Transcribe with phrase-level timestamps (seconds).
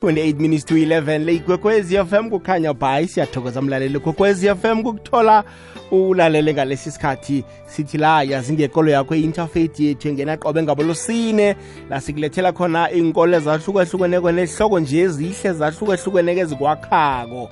[0.00, 5.44] 28 minutes to 11 le ikwekwezi FM kukhanya bhayi siyathokoza mlaleli kwekwezi FM kukuthola
[5.90, 7.44] ulalele ngalesi sikhathi.
[7.66, 11.56] Sithi la yazi ngekolo yakho i-interfaith yethu engena qobe ngabolosine
[11.90, 17.50] la sikulethela khona iy'nkolo ezahlukahlukeneko nehloko nje ezihle zahlukahlukeneko ezikwakhako.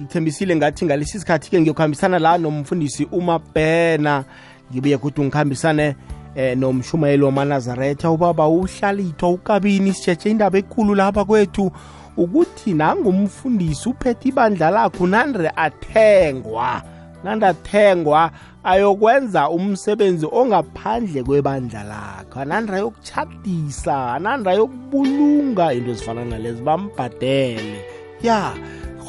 [0.00, 4.24] Ngithembisile ngathi ngalesi sikhathi-ke ngiyokuhambisana la nomfundisi umabhena.
[4.72, 5.96] Ngibuye kuthi ngikhambisane
[6.34, 9.92] eh nomshumayeli wamanazaretha ubaba uhlalithwa ukabini?
[9.92, 11.70] Sitshetshe indaba ekhulu lapha kwethu.
[12.16, 16.82] Ukuthi nangumfundisi uphethe ibandla lakho nandre athengwa
[17.24, 18.30] nande athengwa
[18.64, 27.84] ayokwenza umsebenzi ongaphandle kwebandla lakho anandre ayokuchadisa anandre ayokubulunga into ezifana nalezi bambhadele.
[28.22, 28.52] Ya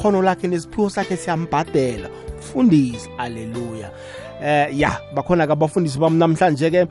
[0.02, 2.08] khono lakhe nesiphiwo sakhe siyambhadela.
[2.38, 3.90] Mfundisi aleluya
[4.42, 6.86] eh ya bakhona ke abafundisi bami namhlanje ke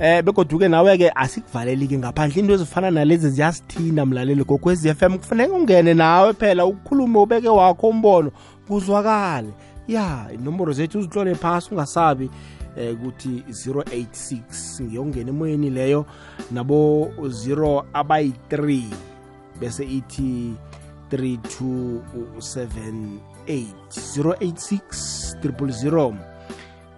[0.00, 2.40] eh begoduke nawe ke asikuvaleli-ke ngaphandle.
[2.40, 8.30] Into ezifana nalezi ziyasithina mlaleli gokwezi FM kufanele ungene nawe phela ukukhulume ubeke wakho umbono
[8.68, 9.48] kuzwakale.
[9.88, 12.30] Ya inomboro zethu uzihlole phasi ungasabi
[12.76, 16.06] eh ukuthi 086 ngiyongena emoyeni leyo
[16.50, 18.82] nabo 0 abayi-3
[19.60, 20.54] bese ithi
[21.12, 23.18] 3278
[23.90, 26.14] 086 000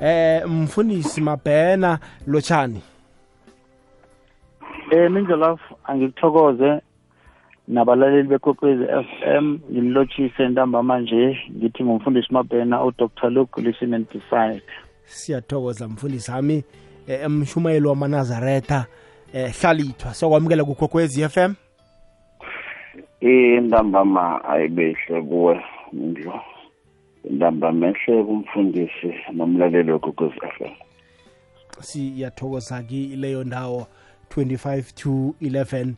[0.00, 2.82] Eh mfundisi mabhena lotshani.
[4.90, 6.80] Eh minjolof angikuthokoze
[7.68, 14.62] nabalaleli bekokwezi f m ngimlotshise ntambama nje ngithi ngumfundisi mabhena udr luke listen and decide
[15.04, 16.64] siyathokoza mfundisi ami
[17.08, 18.86] emshumayeli wamanazaretha
[19.34, 21.54] eh hlalithwa sokwamukela kukhokwezi m?
[23.20, 25.60] Intambama ayibehle kuwe
[25.92, 26.40] ndlo
[27.30, 30.70] intambama ehle kumfundisi nomlaleli wekhokwezi f m.
[31.80, 33.86] Siyathokoza ki leyo ndawo
[34.36, 35.94] 25 to 11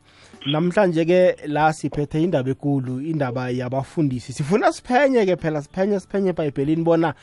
[0.46, 4.32] namhlanje ke la siphethe indaba ekulu indaba yabafundisi.
[4.32, 7.14] Sifuna siphenye ke phela siphenye siphenye ebhayibhelini bona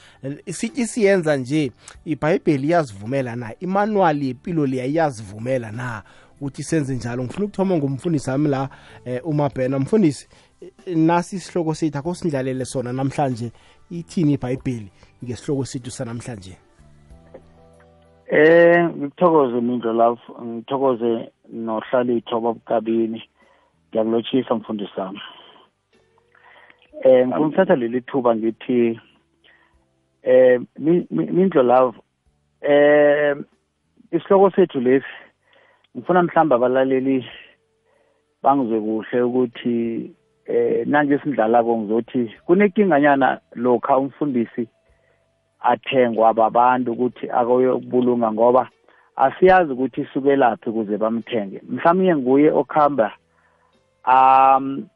[0.49, 1.71] sithi siyenza nje
[2.05, 3.53] ibhayibheli iyazivumela na?
[3.59, 6.03] Imanuwali yempilo leya iyazivumela na?
[6.41, 7.23] Ukuthi senze njalo.
[7.23, 8.69] Ngifuna ukuthoma ngumfundisi wami la
[9.05, 9.79] eh, umabhena.
[9.79, 10.27] Mfundisi
[10.95, 13.51] nasi isihloko sethu akho sindlalele sona namhlanje.
[13.91, 14.91] Ithini ibhayibheli
[15.23, 16.57] ngesihloko sethu sanamhlanje?
[18.31, 21.11] Eh ngikuthokoze mindlo lapho ngithokoze
[21.51, 23.19] nohlalitho babukabini
[23.89, 25.21] ngiyakulotshisa mfundisi sami
[27.03, 28.99] eh ngifuna ukuthatha leli thuba ngithi
[30.23, 30.61] eh
[31.35, 31.97] mindlo love
[32.61, 33.35] eh
[34.11, 35.13] isihloko sethu lesi
[35.97, 37.27] ngifuna mhlamba abalaleli
[38.43, 39.75] bangizwe kuhle ukuthi
[40.45, 44.67] eh nange sindlalako ngizothi kunekinganyana lokha umfundisi
[45.61, 48.69] athengwa ababantu ukuthi akoyokubulunga ngoba
[49.15, 51.61] asiyazi ukuthi isukelaphi ukuze bamthenge.
[51.69, 53.11] Mhlawumbe nguye okuhamba
[54.07, 54.87] um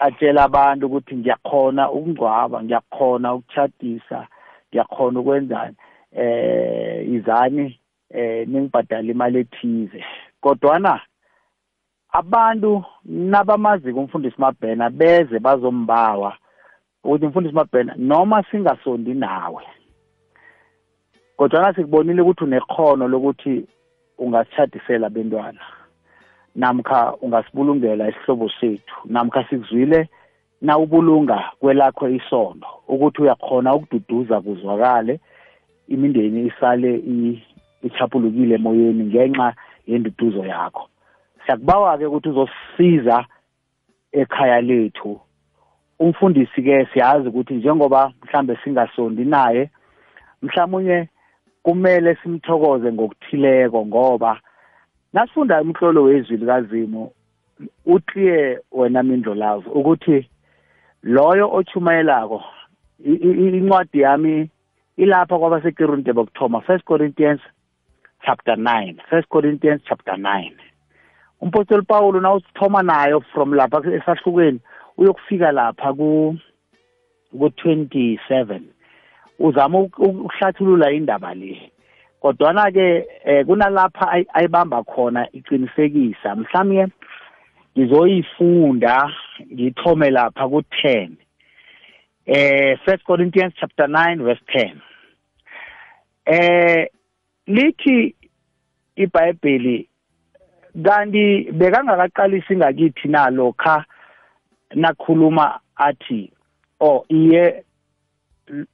[0.00, 4.26] atshela abantu ukuthi ngiyakhona ukungcwaba ngiyakhona ukuchadisa
[4.68, 5.76] ngiyakhona ukwenzani
[6.12, 7.78] eh izani
[8.10, 10.04] eh ningibhadala imali ethize.
[10.40, 11.00] Kodwana
[12.12, 16.36] abantu nabamaziko umfundisi mabhena beze bazombawa
[17.04, 19.62] ukuthi umfundisi mabhena noma singasondi nawe.
[21.36, 23.66] Kodwa sikubonile ukuthi unekhono lokuthi
[24.18, 25.60] ungasitshadisela bentwana
[26.54, 30.08] namkha ungasibulungela isihlobo sethu namkha sikuzwile
[30.60, 35.20] na ubulunga kwelakho isondo ukuthi uyakhona ukududuza kuzwakale
[35.88, 37.02] imindeni isale
[37.82, 39.54] ichapulukile emoyeni ngenxa
[39.86, 40.88] yenduduzo yakho.
[41.46, 43.24] Siyakubawa-ke ukuthi uzosisiza
[44.12, 45.20] ekhaya lethu.
[45.98, 49.70] Umfundisi-ke siyazi ukuthi njengoba mhlambe singasondi naye
[50.42, 51.08] mhlawumunye
[51.64, 54.40] kumele simthokoze ngokuthileko ngoba
[55.12, 57.10] nasifunda umhlolo wezwi likazimu
[57.86, 60.28] uclear wena mindlo lavo ukuthi
[61.02, 62.44] loyo ochumayelako
[63.04, 64.50] incwadi yami
[64.96, 67.40] ilapha kwabasekorinte bokuthoma first corinthians
[68.26, 70.52] chapter 9 first corinthians chapter 9
[71.40, 74.60] umpostoli paulo nawusithoma nayo from lapha esahlukweni
[74.96, 76.36] uyokufika lapha ku
[77.38, 78.60] ku-27
[79.38, 81.70] uzama ukuhlathulula indaba le.
[82.22, 86.36] Kodwana ke eh, kunalapha ayibamba khona iqinisekisa.
[86.36, 86.92] Mhlawumbe
[87.78, 89.10] ngizoyifunda
[89.52, 91.10] ngithome lapha ku-10
[92.26, 94.80] eh first corinthians chapter 9 verse 10
[96.26, 96.88] eh
[97.46, 98.14] lithi
[98.96, 99.88] ibhayibheli
[100.84, 103.84] kanti bekangakaqalisi ngakithi na lokha
[104.74, 106.32] nakhuluma athi
[106.80, 107.64] oh iye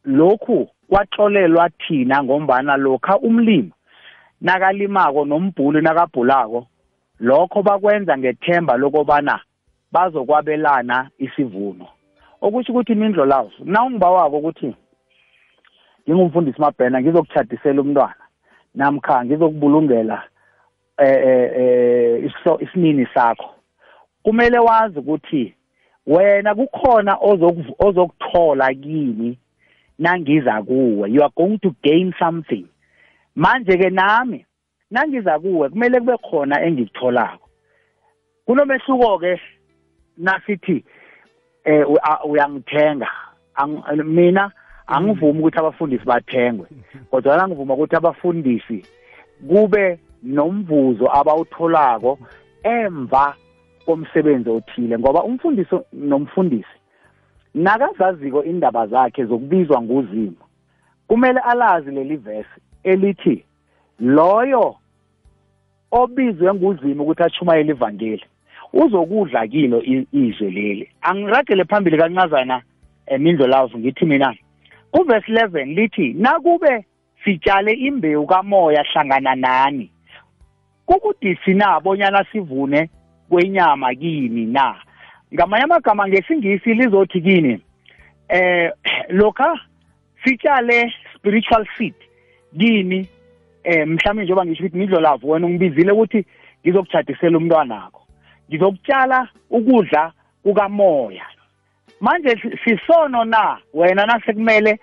[0.05, 3.72] lokhu kwaxolelwa thina ngombana lokha umlimi
[4.40, 6.67] nakalimako nombhuli nakabhulako
[7.20, 9.40] lokho bakwenza ngethemba lokobana
[9.93, 11.87] bazokwabelana isivuno.
[12.40, 14.75] Okusho ukuthi imindlo lawo na ungibawako ukuthi
[16.08, 18.25] ngingumfundisi mabhena ngizokuchadisela umntwana
[18.75, 20.23] namkha ngizokubulungela
[20.99, 23.55] eh eh isinini sakho
[24.23, 25.55] kumele wazi ukuthi
[26.06, 27.19] wena kukhona
[27.78, 29.38] ozokuthola kimi
[30.00, 31.11] nangiza kuwe.
[31.11, 32.67] You are going to gain something.
[33.37, 34.47] Manje ke nami
[34.91, 37.49] nangiza kuwe kumele kube khona engikutholako.
[38.47, 39.41] Kunomehluko ke
[40.17, 40.85] nasithi
[41.64, 41.87] eh
[42.25, 43.08] uyangithenga.
[44.05, 44.52] Mina
[44.87, 46.67] angivumi ukuthi abafundisi bathengwe
[47.11, 48.85] kodwa ngivuma ukuthi abafundisi
[49.49, 52.19] kube nomvuzo abawutholako
[52.62, 53.35] emva
[53.87, 56.80] komsebenzi othile ngoba umfundisi nomfundisi
[57.55, 60.43] nakazaziko indaba zakhe zokubizwa nguzimo
[61.06, 63.44] kumele alazi leli verse elithi
[64.00, 64.76] loyo
[65.91, 68.25] obizwe nguzimo ukuthi achumayele ivangeli
[68.73, 69.82] uzokudla kilo
[70.12, 70.88] izwe leli.
[71.00, 72.62] Angiragele phambili kancazana
[73.06, 74.35] emindlo lavu ngithi mina
[74.91, 76.85] kuvesi 11 lithi nakube
[77.25, 79.91] sitshale imbewu kamoya hlangana nani
[80.87, 82.91] kukudisi na bonyana sivune
[83.29, 84.75] kwenyama kini na?
[85.35, 87.61] Ngamanye amagama ngesingisi lizothi kini
[88.29, 88.73] eh
[89.09, 89.61] lokha
[90.25, 91.94] sitshale spiritual seed
[92.59, 93.09] kini
[93.65, 96.25] eh mhlawumbe njengoba ngisho ukuthi ngidlo lavo wena ungibizile ukuthi
[96.65, 98.03] ngizokujadisela umntwanakho.
[98.49, 100.12] Ngizokutshala ukudla
[100.43, 101.27] kukamoya.
[102.00, 104.79] Manje sisono na wena nasekumele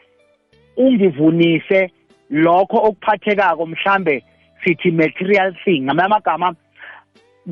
[0.77, 1.91] ungivunise
[2.29, 4.23] lokho okuphathekako mhlambe
[4.63, 6.55] sithi material thing ngamanye amagama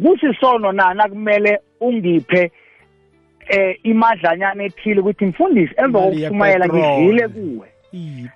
[0.04, 2.52] kusisono na nakumele ungiphe
[3.48, 7.68] eh imadlanyana ethile ukuthi mfundisi emva kokuchumayela ngidlile kuwe.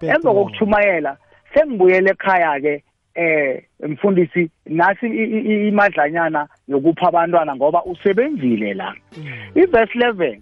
[0.01, 1.17] Emva kokuchumayela
[1.53, 2.83] sengibuyele ekhaya ke
[3.15, 5.07] eh mfundisi nasi
[5.67, 8.95] imadlanyana yokupha abantwana ngoba usebenzile la.
[9.17, 9.25] Mm.
[9.55, 10.39] iverse 11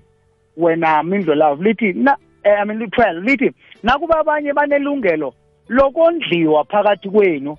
[0.57, 3.51] wena mindlo love lithi na eh, i mean 12 lithi
[3.83, 5.33] nakuba abanye banelungelo
[5.69, 7.57] lokondliwa phakathi kwenu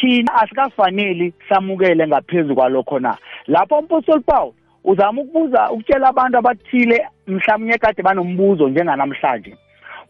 [0.00, 3.16] thina asikafaneli samukele ngaphezulu kwalokho na.
[3.46, 4.52] Lapho umpostoli Paul
[4.84, 9.56] uzama ukubuza ukutshela abantu abathile mhlawumnye kade banombuzo njenganamhlanje.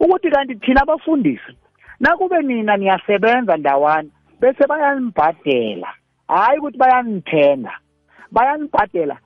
[0.00, 1.52] Ukuthi kanti thina abafundisi
[2.00, 4.08] nakube nina niyasebenza ndawana
[4.40, 5.88] bese bayanibhadela
[6.28, 7.72] hayi ukuthi bayanithenga
[8.32, 9.16] bayanibhadela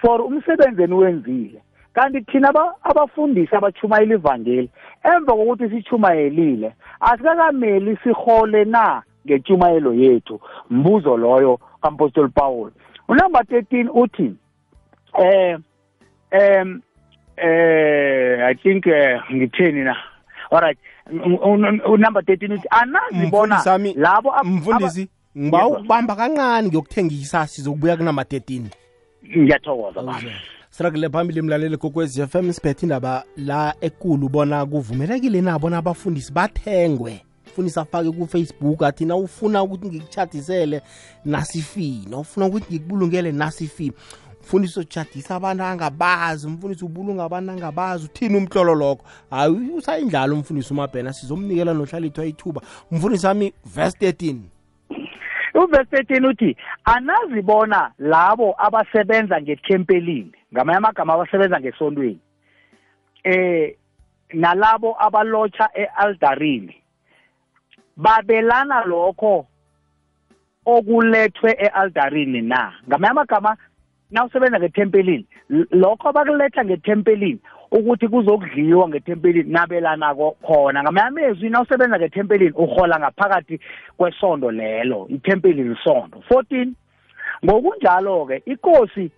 [0.00, 1.62] for umsebenzi eniwenzile
[1.92, 2.48] kanti thina
[2.82, 4.70] abafundisi abachumayela ivangeli
[5.04, 10.40] emva kokuthi sichumayelile asikakameli sihole na ngentshumayelo yethu?
[10.70, 12.70] Mbuzo loyo kampostoli Paul.
[13.08, 14.32] Unumber 13 uthi
[15.22, 15.58] eh
[16.32, 16.80] um
[17.36, 19.96] eh i think uh, ngitheni na?
[20.50, 20.78] Alright
[21.86, 28.62] unumber 13 uthi anazibona labo mfundisi ngiba ukubamba kancane ngiyokuthengisa sizokubuya kunama 13
[29.36, 30.22] ngiyathokoza baba.
[30.70, 37.22] Sirakele phambili mlaleli kokwezi FM siphethe indaba la ekulu bona kuvumelekile na bona abafundisi bathengwe.
[37.46, 40.82] Ufundisa afake ku-facebook athi na ufuna ukuthi ngikuchadisele
[41.24, 43.92] nasifi na ufuna ukuthi ngikubulungele nasifi
[44.40, 49.04] mfundisi ojadisa abantu angabazi umfundisi ubulunga abantu angabazi uthini umhlolo lokho?
[49.30, 54.36] Hayi usayindlala umfundisi umabhena sizomnikela nohlalithwa ithuba umfundisi wami verse 13
[55.54, 62.20] uverse 13 uthi anazibona labo abasebenza ngethempelini ngamanye amagama abasebenza ngesontweni
[63.24, 63.76] eh
[64.32, 66.74] nalabo abalotsha e-aldarini
[67.96, 69.46] babelana lokho
[70.68, 72.72] okulethwe e-aldarini na?
[72.88, 73.56] Ngamanye amagama
[74.10, 75.26] nawusebenza ngethempelini
[75.70, 80.82] lokho abakuletha ngethempelini ukuthi kuzokudliwa ngethempelini nabelana khona.
[80.82, 83.60] Ngamanye amezwi nawusebenza ngethempelini uhola ngaphakathi
[83.96, 86.22] kwesondo lelo ithempeli lisondo.
[86.30, 86.68] 14
[87.44, 89.10] ngokunjalo-ke ikosi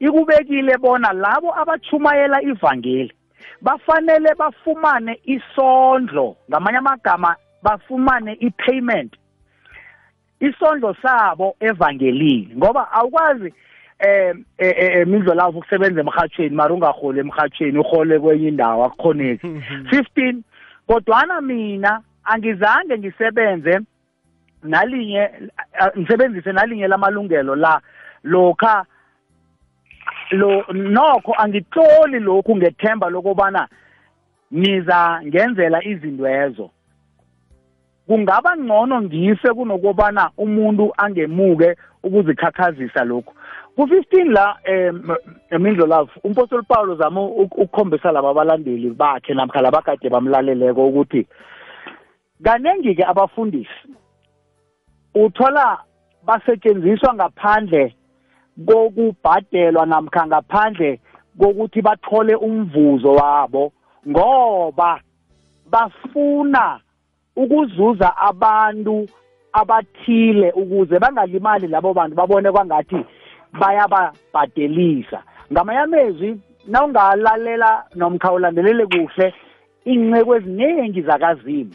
[0.00, 3.12] ikubekile bona labo abachumayela ivangeli
[3.62, 9.16] bafanele bafumane isondlo ngamanye amagama bafumane i-payment
[10.40, 12.54] isondlo sabo evangelini.
[12.56, 13.54] Ngoba awukwazi
[14.04, 14.34] eh
[15.00, 19.46] emidlo lawo ukusebenza emhathweni mara ungaholi emhathweni uhole kwenye indawo akukhoneki.
[19.46, 20.36] 15
[20.86, 23.80] kodwana mina angizange ngisebenze
[24.62, 25.30] nalinye
[25.98, 27.80] ngisebenzise nalinye lamalungelo la
[28.24, 28.84] lokha
[30.30, 33.68] lo nokho angitloli lokhu ngethemba lokubana
[34.50, 36.70] niza ngenzela izinto ezo.
[38.06, 43.34] Kungaba ngcono ngife kunokubana umuntu angemuke ukuzikhakhazisa lokhu.
[43.76, 45.16] Ku-15 la um
[45.50, 51.26] emindlo love umpostoli paulo zama ukukhombisa laba abalandeli bakhe namkha labakade bamlaleleko ukuthi
[52.44, 53.88] kaningi-ke abafundisi
[55.14, 55.78] uthola
[56.26, 57.94] basetshenziswa ngaphandle
[58.66, 61.00] kokubhadelwa namkha ngaphandle
[61.38, 63.72] kokuthi bathole umvuzo wabo
[64.08, 65.00] ngoba
[65.70, 66.80] bafuna
[67.36, 69.08] ukuzuza abantu
[69.52, 73.04] abathile ukuze bangalimali labo bantu babone kwangathi
[73.60, 75.22] bayababhadelisa.
[75.52, 79.34] Ngamanye amezwi nawungalalela nomkhawulandelele kuhle
[79.86, 81.74] iy'nceko eziningi zakazimu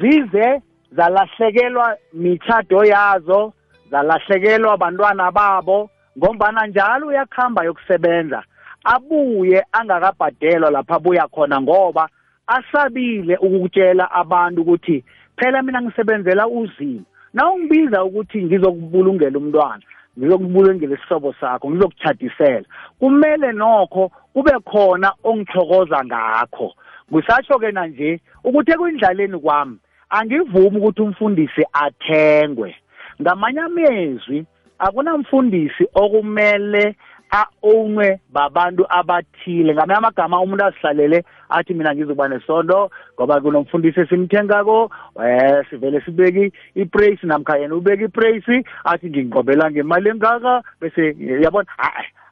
[0.00, 0.62] zize
[0.96, 3.52] zalahlekelwa mithado yazo
[3.90, 8.42] zalahlekelwa abantwana babo ngombana njalo uyakuhamba yokusebenza
[8.84, 12.08] abuye angakabhadelwa lapha abuya khona ngoba
[12.46, 15.04] asabile ukutshela abantu ukuthi
[15.36, 17.04] phela mina ngisebenzela uzimo
[17.34, 19.82] nawungibiza ukuthi ngizokubulungela umntwana
[20.18, 22.64] ngizokubulungela isihlobo sakho ngizokuchadisela
[22.98, 26.74] kumele nokho kube khona ongithokoza ngakho.
[27.12, 29.76] Ngisatsho-ke nanje ukuthi ekuyindlaleni kwami
[30.10, 32.74] angivumi ukuthi umfundisi athengwe.
[33.20, 34.46] Ngamanye amezwi
[34.78, 36.96] akunamfundisi okumele
[37.32, 39.74] a-ownwe babantu abathile.
[39.74, 47.26] Ngamanye amagama umuntu azihlalele athi mina ngizoba nesondo ngoba kunomfundisi esimthengako um sivele sibeki ipraise
[47.26, 51.68] namkha yena ubeka ipraise athi nginqobela ngemali engaka bese yabona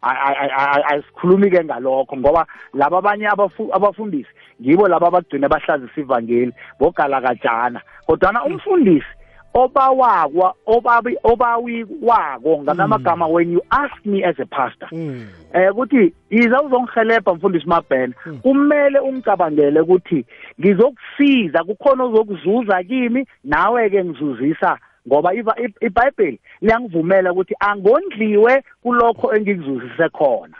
[0.02, 3.28] asikhulumi-ke ngalokho ngoba laba abanye
[3.72, 4.30] abafundisi
[4.60, 9.19] ngibo laba abagcina bahlazisa ivangeli bogalakajana kodwana umfundisi
[9.54, 13.34] obawakwa obabi obawikwako ngamagama mm.
[13.34, 15.26] when you ask me as a pastor mm.
[15.52, 18.38] eh ukuthi yiza uzongihelebha mfundisi mabhena mm.
[18.38, 20.24] kumele ungicabangele ukuthi
[20.60, 24.78] ngizokusiza kukhona ozokuzuza kimi nawe ke ngizuzisa
[25.08, 25.34] ngoba
[25.80, 30.56] iBhayibheli liyangivumela ukuthi angondliwe kulokho engikuzuzise khona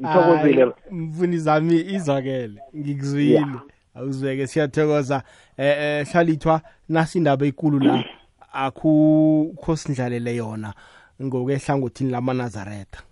[0.00, 3.60] ngithokozile mfundisi zami izakele ngikuzwile yeah.
[3.96, 5.22] Awuzweke siyathokoza.
[5.56, 8.04] Eh eh hlalithwa nasindaba ekulu la.
[8.52, 10.74] Akukho sindlalele yona
[11.22, 13.02] ngokwehlangothini lamanazaretha.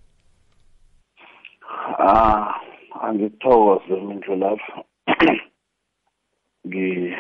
[1.99, 2.55] Ah
[3.03, 4.85] angithokoze mindlo lapho.
[6.67, 7.15] Ngi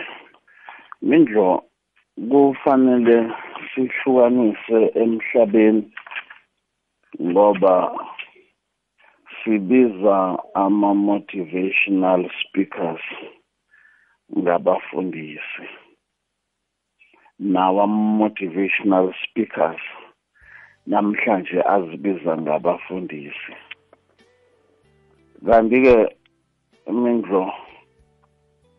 [1.02, 1.64] mindlo
[2.30, 3.33] kufanele
[3.75, 5.92] sihlukanise emhlabeni
[7.23, 7.75] ngoba
[9.44, 13.02] sibiza ama motivational speakers.
[14.38, 15.66] Ngabafundisi.
[17.38, 19.80] Nawa motivational speakers
[20.86, 23.52] namhlanje azibiza ngabafundisi.
[25.46, 25.96] Kanti-ke
[26.86, 27.52] mindlo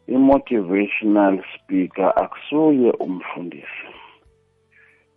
[0.08, 3.88] i-motivational speaker akusuye umfundisi.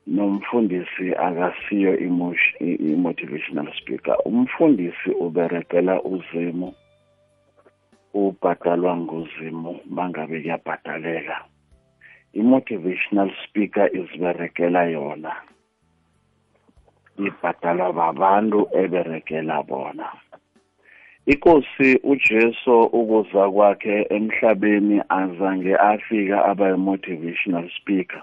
[0.07, 4.16] Nomfundisi akasiyo i-motivational speaker.
[4.25, 6.75] Umfundisi uberegela uzimu
[8.15, 11.37] ubhadalwa nguzimu mangabe kuyabhataleka
[12.33, 15.33] i-motivational speaker iziberekela yona.
[17.27, 20.09] Ibhatalwa babantu eberekela bona.
[21.27, 28.23] Ikosi ujesu ukuza kwakhe emhlabeni azange afika aba motivational speaker.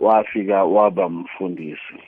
[0.00, 1.98] Wafika waba mfundisi.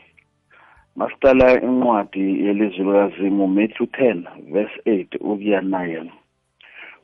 [0.97, 6.11] Masicala incwadi yelizwi likazimu Matthew 10 verse 8 ukuya 9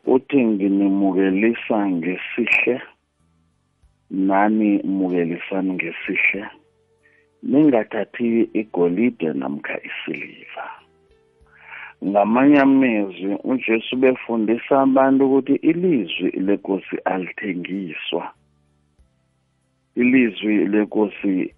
[0.07, 2.83] uthi nginimukelisa ngesihle
[4.11, 6.47] nani mukelisani ngesihle
[7.43, 10.67] ningathathi igolide namkha isiliva.
[12.05, 18.33] Ngamanye amezwi ujesu befundisa abantu ukuthi ilizwi lenkosi alithengiswa.
[19.95, 21.55] Ilizwi lenkosi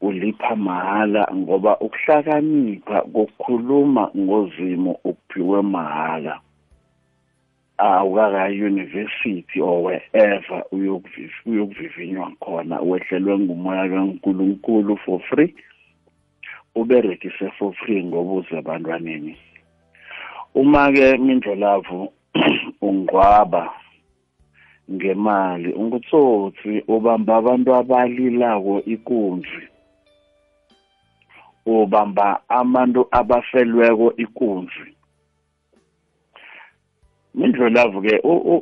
[0.00, 6.40] ulipha mahala ngoba ukuhlakanipha kokukhuluma ngozimo ukuphiwe mahala.
[7.80, 15.54] Awukaka-university or wherever uyokuvivinywa khona wehlelwe ngumoya kankulunkulu for free
[16.74, 19.36] uberegise for free ngoba uze ebantwaneni
[20.54, 22.12] uma-ke mindlolavu
[22.88, 23.72] ungqwaba
[24.92, 29.62] ngemali ungutsotsi ubamba abantu abalilako ikunzi
[31.66, 34.86] ubamba abantu abafelweko ikunzi
[37.34, 38.20] mindlolavu-ke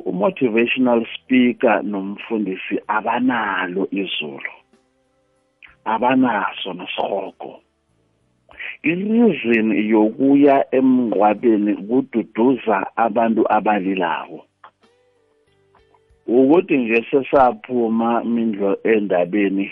[0.09, 4.53] u-motivational speaker nomfundisi abanalo izulu.
[5.85, 7.61] Abanaso nesihogo
[8.83, 14.45] i-reason yokuya emngcwabeni kududuza abantu abalilako.
[16.27, 19.71] Ukuthi nje sesaphuma mindlo endabeni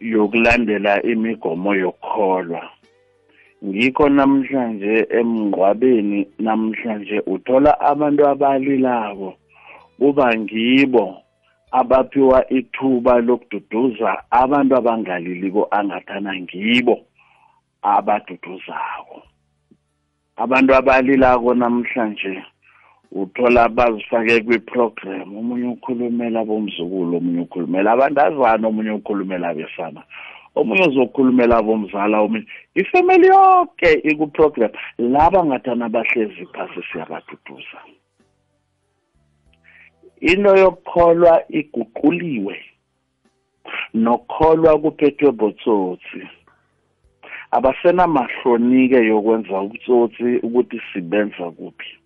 [0.00, 2.77] yokulandela imigomo yokukholwa.
[3.64, 9.34] Ngikho namhlanje emngqwabeni namhlanje uthola abantu abalilako.
[9.98, 11.04] Kuba ngibo
[11.70, 16.96] abaphiwa ithuba lokududuza abantu abangaliliko angathana ngibo
[17.82, 19.22] abaduduzako.
[20.36, 22.42] Abantu abalilako namhlanje
[23.12, 30.02] uthola bazifake kwi-program omunye ukhulumela bomzukulu omunye ukhulumela abantazana omunye ukhulumela abesana.
[30.54, 37.80] Omunye uzokhulumela bomzala omunye ifamily yonke iku-program laba ngathana bahlezi phasi siyabaduduza.
[40.20, 42.56] Into yokukholwa iguquliwe
[43.94, 46.20] nokukholwa kuphethwe botsotsi.
[47.50, 51.97] Abasenamahlonike yokwenza ubutsotsi ukuthi sibenza kuphi.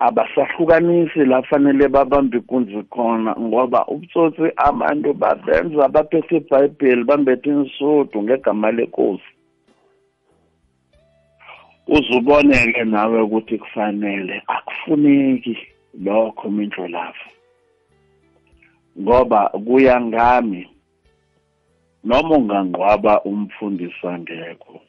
[0.00, 8.70] Abasahlukanisi la fanele babambe ikunzi khona ngoba ubutsotsi abantu babenza baphethe ibhayibheli bambethe insudu ngegama
[8.76, 9.30] lenkosi.
[11.96, 15.54] Uzuboneke nawe ukuthi kufanele akufuneki
[16.04, 17.28] lokho mindlo lapho
[19.00, 20.68] ngoba kuya ngami
[22.04, 24.80] noma ungangqwaba umfundisi angekho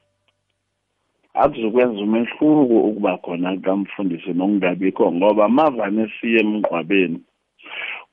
[1.33, 7.19] akuzokwenza umehluko ukuba khona kamfundisi nokungabikho ngoba mavane siye emngqwabeni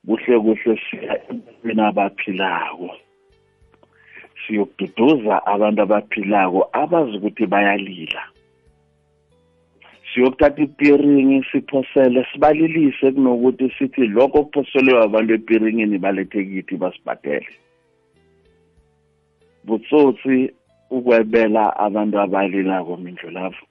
[0.06, 2.90] kuhle kuhle siya ebantwini abaphilako.
[4.40, 8.22] Siyokududuza abantu abaphilako abazi ukuthi bayalila.
[10.08, 17.52] Siyokuthatha ipiringi siphosele sibalilise kunokuthi sithi lokho kuphoselwe abantu epiringini balethe kithi basibhadele.
[19.64, 20.34] Butsotsi
[20.90, 23.66] ukwebela abantu abalilako mindlu lapho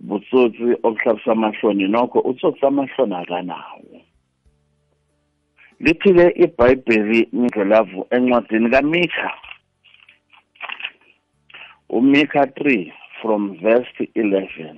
[0.00, 3.96] butsotsi obuhlabisa amahloni nokho utsotsi amahloni akanawo.
[5.80, 9.30] Lithi-ke ibhayibheli mindlulavu encwadini kamikha.
[11.88, 14.76] Umikha 3 from verse 11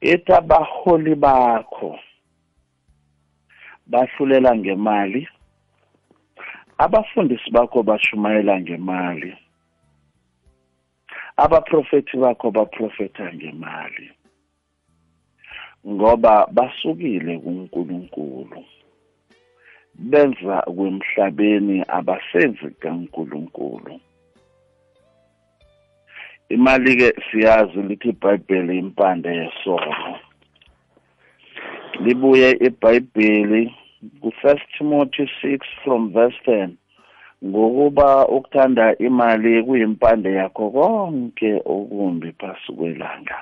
[0.00, 1.98] ethi abaholi bakho
[3.86, 5.28] bahlulela ngemali
[6.78, 9.36] abafundisi bakho bashumayela ngemali.
[11.44, 14.06] Abaprofethi bakho baprofetha ngemali
[15.88, 18.64] ngoba basukile kuNkulunkulu.
[19.94, 24.00] Benza kwemhlabeni abasenzi kaNkulunkulu.
[26.48, 30.18] Imali ke siyazi lithi iBhayibheli impande yesono.
[32.04, 33.62] Libuye iBhayibheli
[34.20, 36.79] ku-First Timothy 6 from verse 10
[37.44, 43.38] ngokuba ukuthanda imali kuyimpande yakho konke okumbi phasi kwelanga.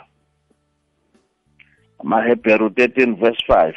[2.01, 3.75] amaHebheru 13 verse 5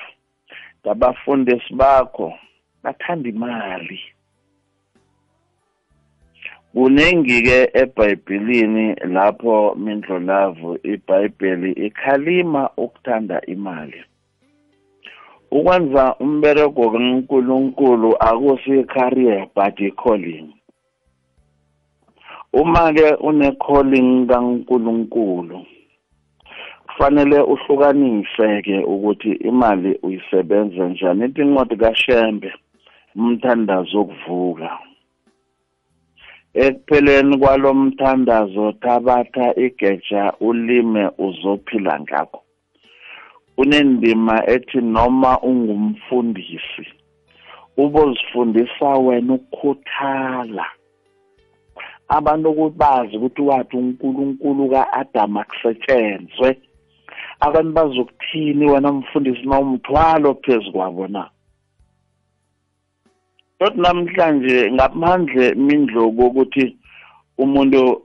[0.82, 2.34] ngabafundisi bakho
[2.84, 4.00] bathanda imali.
[6.74, 14.04] Kuningi-ke ebhayibhelini lapho mindlolavu ibhayibheli ikhalima ukuthanda imali.
[15.52, 20.48] Ukwenza umberego kaNkulunkulu akusi-career but i-calling
[22.54, 25.66] uma-ke une-calling kaNkulunkulu
[27.02, 31.26] kufanele uhlukanise-ke ukuthi imali uyisebenza njani.
[31.26, 32.54] Ithi incwadi kaShembe
[33.16, 34.70] umthandazo wokuvuka.
[36.54, 42.41] Ekupheleni kwalomthandazo thabatha igeja ulime uzophila ngakho.
[43.56, 46.86] Kunendima ethi noma ungumfundisi
[47.78, 50.66] ubozifundisa wena ukukhuthala
[52.18, 56.58] abantu ukuthi bazi ukuthi wathi uNkulunkulu kaAdam akusetshenzwe.
[57.40, 61.30] Abantu bazokuthini wena mfundisi nawumthwalo phezukwabo na?
[63.60, 66.78] Kodwa namhlanje ngaphandle mindlo kokuthi
[67.38, 68.02] umuntu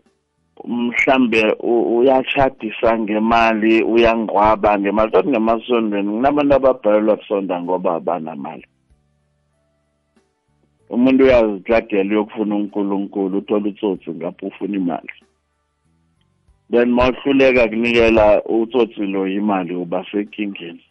[0.64, 1.52] mhlambe
[1.96, 8.66] uyachadisa ngemali uyangqwaba ngemali kodwa ngemasondweni kunabantu ababhalelwa kusonda ngoba abanamali
[10.90, 15.14] umuntu uyazihlagela uyokufuna unkulunkulu uthola utsotsi ngapho ufuna imali.
[16.70, 20.84] Then mawuhluleka kunikela utsotsi lo imali uba senkingeni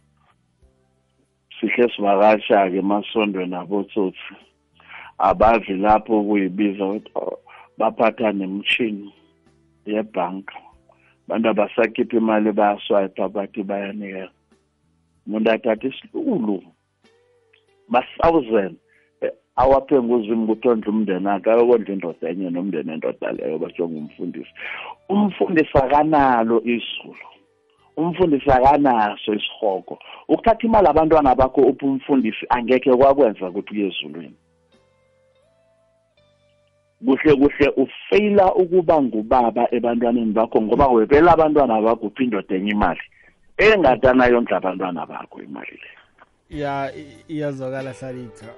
[1.60, 4.34] sihle sivakasha-ke emasondweni abotsotsi.
[5.18, 7.40] Abazi lapho kuyibiza ukuthi oh,
[7.78, 9.14] baphatha nemshini
[9.86, 10.56] yebhanka.
[11.26, 14.32] Abantu abasakhipha imali bayaswipe bathi bayanikela.
[15.28, 16.62] Umuntu athatha isilulu
[17.90, 18.76] ba-thousand
[19.22, 24.54] eh, awaphe nguzimu ukuthi ondle umndeni akhe ayokondla indoda enye nomndeni endoda leyo basho ngumfundisi
[25.10, 27.28] umfundisi akanalo izulu
[27.98, 30.00] umfundisi akanaso isihogo.
[30.28, 34.38] Ukuthatha imali abantwana bakho uphi umfundisi angekhe kwakwenza ukuthi uye ezulwini.
[37.06, 43.02] Kuhle kuhle ufeyila ukuba ngubaba ebantwaneni bakho ngoba webela abantwana bakho uphi indoda enye imali.
[43.58, 45.90] Engatana yondla abantwana bakho imali le.
[46.50, 46.92] Ya
[47.28, 48.54] iyazwakala hlalithwa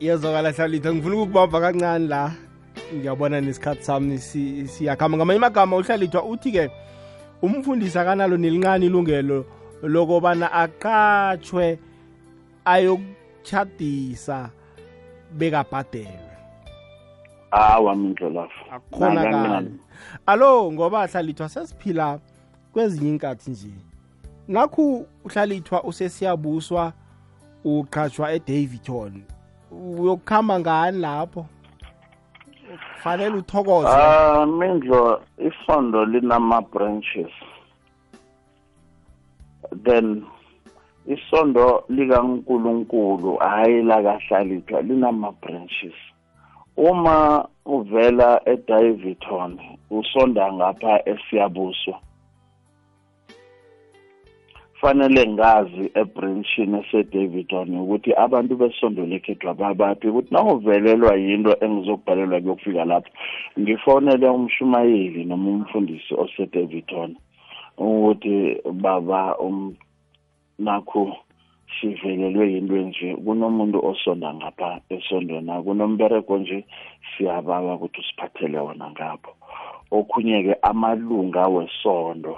[0.00, 2.32] iyazwakala hlalithwa ngifuna ukukubamba kancane la.
[2.94, 6.70] Ngiyabona nesikhathi sami siyakhamba ngamanye amagama uhlalithwa uthi-ke
[7.42, 9.44] umfundisi akanalo nelincane ilungelo
[9.82, 11.78] lokobana aqatshwe
[12.64, 14.50] ayokuchadisa
[15.38, 16.27] bekabhadelwe
[17.50, 19.80] hawa mindlolafu akukhonakali
[20.26, 22.18] alo ngoba hlalithwa sesiphila
[22.72, 23.70] kwezinye inkathi nje.
[24.48, 26.92] Nakhu uhlalithwa usesiyabuswa
[27.64, 29.22] uqhatshwa eDavidton.
[29.70, 31.46] Uyokukhamba ngani lapho?
[33.02, 33.88] Fanele uthokoze.
[33.88, 37.32] Ah mindlo isondo linama branches
[39.84, 40.24] then
[41.06, 45.94] isondo likaNkuluNkulu hayi la kahlalithwa linama branches
[46.78, 49.58] uma uvela eDavidton
[49.90, 51.98] usonda ngapha esiyabuswa.
[54.80, 63.10] Fanele ngazi ebranchini esedavidon ukuthi abantu besondo lekhethwa babaphi ukuthi nawuvelelwa yinto engizokubhalelwa kuyokufika lapho
[63.58, 67.10] ngifonele umshumayeli noma umfundisi osedavidon
[67.78, 69.74] ukuthi baba um
[70.58, 71.16] nakho
[71.74, 76.58] sivelelwe yinto nje kunomuntu osonda ngapha esondweni kunombereko nje
[77.10, 79.32] siyababa ukuthi usiphathele wona ngapho.
[79.90, 82.34] Okhunye-ke amalunga wesondo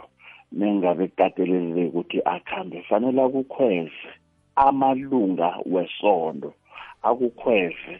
[0.52, 4.08] nengabe kukatelelele ukuthi akhambe fanele akukhweze.
[4.56, 6.50] Amalunga wesondo
[7.02, 7.94] akukhweze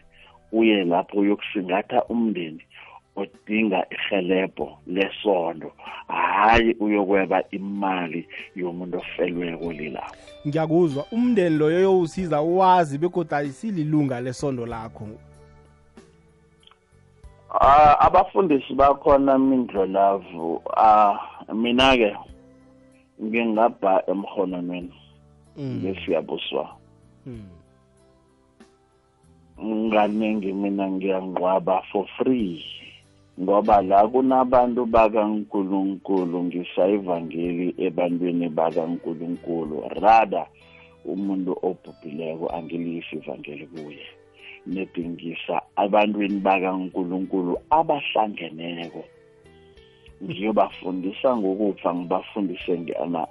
[0.51, 2.63] uye lapho uyokusingatha umndeni.
[3.15, 5.71] Odinga ihelebho lesondo.
[6.07, 10.15] Hayi uyokweba imali yomuntu ofelweko lilapho
[10.47, 15.07] ngiyakuzwa umndeni loyo yowusiza wazi begodwa ayisililunga lesondo lakho.
[17.49, 20.61] Ah abafundisi bakhona mindlo lavu.
[20.77, 21.19] Ah
[21.53, 22.15] mina ke
[23.23, 24.93] ngingabha emhononweni
[25.59, 26.69] ngesiyabuswa
[29.61, 32.63] nganingi mina ngiyangqwaba for free.
[33.39, 39.87] Ngoba la kunabantu bakaNkuluNkulu ngisayivangeli ebantwini bakaNkuluNkulu.
[40.01, 40.45] Rather
[41.05, 44.05] umuntu obhubhileko angiliyisi ivangeli kuye.
[44.67, 49.03] Nedingisa abantwini bakaNkuluNkulu abahlangeneko.
[50.23, 52.73] Ngiyobafundisa ngokupha ngibafundise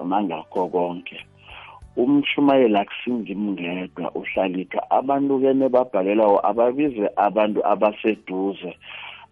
[0.08, 1.18] nangakho konke.
[1.96, 8.72] Umshumayeli akusingimngedwa uhlalipha abantu kene babhalelawo ababize abantu abaseduze.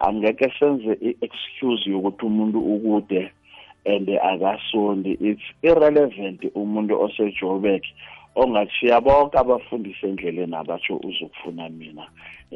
[0.01, 3.31] Angeke senze i-excuse yokuthi umuntu ukude
[3.87, 5.17] and akasondi.
[5.21, 7.83] It's irrelevant umuntu osejoburg
[8.37, 12.07] ongachiya bonke abafundisi endleleni abatsho uzokufuna mina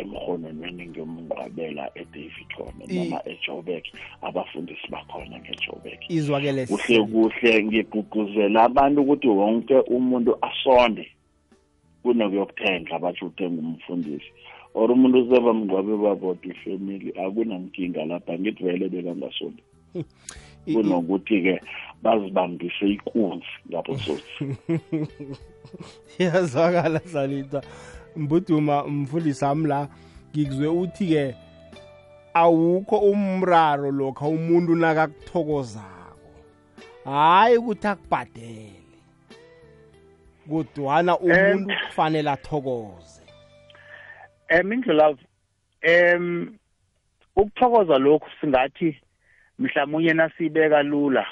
[0.01, 3.85] emhononweni ngiyomnqwabela edavidton noma ejoburg
[4.23, 11.07] abafundisi bakhona ngejoburg izwakele kuhle kuhle ngigqugquzela abantu ukuthi wonke umuntu asonde
[12.03, 14.31] kunokuyokuthenga batsho uthenga umfundisi.
[14.75, 19.63] Or umuntu uzeba mngcwabe babodwa ifamily akunankinga lapha ngithi vele bekangasondi.
[20.73, 21.61] Kunokuthi-ke
[22.03, 24.45] bazibambise ikunzi ngabotsotsi
[26.19, 27.63] iyazwakala salita
[28.17, 29.89] mbuduma mfundisi wami la
[30.31, 31.35] ngikuzwe uthi-ke
[32.35, 36.31] awukho umraro lokha umuntu nakakuthokozako.
[37.05, 38.73] Hayi ukuthi akubhadele.
[40.49, 43.22] Kodwana umuntu kufanele athokoze.
[44.61, 45.17] Um indlela
[45.88, 46.59] um
[47.37, 48.97] ukuthokoza lokhu singathi
[49.59, 51.27] mhlawumunye nasibeka lula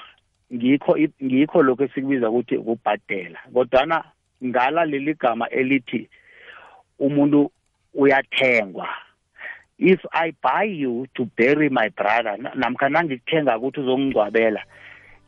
[0.55, 3.39] ngikho ngikho lokho esikubiza ukuthi ukubhadela.
[3.55, 4.05] Kodwana
[4.45, 6.09] ngala leli gama elithi
[6.99, 7.51] umuntu
[7.95, 8.89] uyathengwa.
[9.79, 14.63] If i buy you to bury my brother namkha nangikuthenga ukuthi uzongingcwabela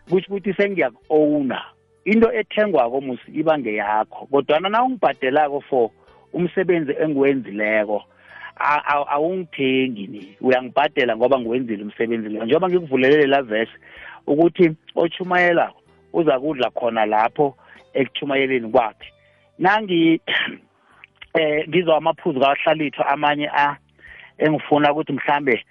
[0.09, 1.63] kusho ukuthi sengiyaku-owna
[2.05, 4.27] into ethengwako musi iba ngeyakho.
[4.27, 5.91] Kodwana na ungibhadelako for
[6.33, 8.03] umsebenzi engiwenzileko
[9.15, 10.37] awungithengi ni.
[10.41, 13.73] Uyangibhadela ngoba ngiwenzile umsebenzi lo njengoba ngikuvulelele la verse
[14.27, 15.73] ukuthi ochumayela
[16.13, 17.57] uza kudla khona lapho
[17.95, 19.09] ekuchumayeleni kwakhe.
[19.59, 20.21] Nangi
[21.39, 23.77] eh ngizwa amaphuzu kahlalitho amanye a
[24.39, 25.65] engifuna ukuthi mhlambe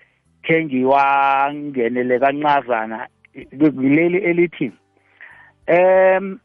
[0.44, 3.08] ke ngiwangenele kancazana
[3.78, 4.72] leli elithi
[5.68, 6.40] em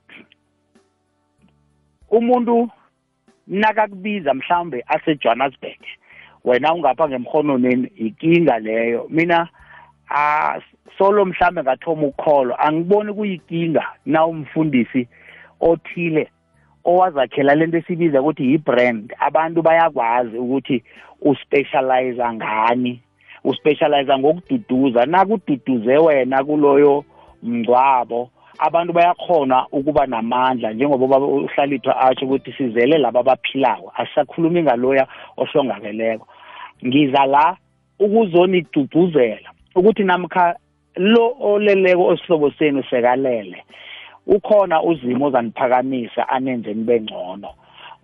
[2.11, 2.71] umuntu
[3.47, 5.81] nakakubiza mhlambe ase Johannesburg
[6.45, 9.07] wena ungapha ngemhononeni ikinga leyo.
[9.11, 9.49] Mina
[10.11, 10.61] ah
[10.99, 15.09] solo mhlambe ngathoma ukukholwa angiboni kuyikinga na umfundisi
[15.61, 16.29] othile
[16.85, 19.15] owazakhela lento esibiza ukuthi yi-brand.
[19.19, 20.83] Abantu bayakwazi ukuthi
[21.23, 23.01] uspecialize ngani
[23.45, 27.05] uspecialize ngokududuza nakududuze wena kuloyo
[27.43, 28.31] mngcwabo.
[28.59, 36.27] Abantu bayakhona ukuba namandla njengoba uhlalithwa atsho ukuthi sizele laba abaphilayo asisakhulumi ngaloya ohlongakeleko.
[36.87, 37.57] Ngiza la
[37.99, 40.55] ukuzoniduduzela ukuthi namkha
[40.97, 43.65] lo oleleko osihlobo senu sekalele
[44.27, 47.49] ukhona uzimo ozaniphakamisa anenze nibe ngcono.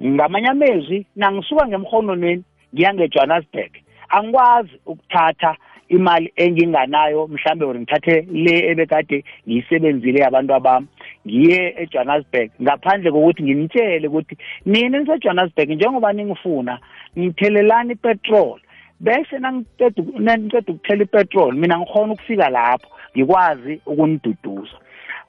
[0.05, 3.73] Ngamanye amezwi nangisuka ngemhononweni ngiya ngejohannesburg
[4.09, 5.57] angikwazi ukuthatha
[5.93, 10.87] imali enginganayo mhlambe or ngithathe le ebekade ngiyisebenzile yabantu abami
[11.27, 12.51] ngiye ejohannesburg.
[12.63, 16.79] Ngaphandle kokuthi nginitshele ukuthi nina nisejohannesburg njengoba ningifuna
[17.19, 18.61] ngithelelani ipetrol
[19.01, 24.77] bese nangiqeda ukuthela ipetrol mina ngikhona ukufika lapho ngikwazi ukuniduduza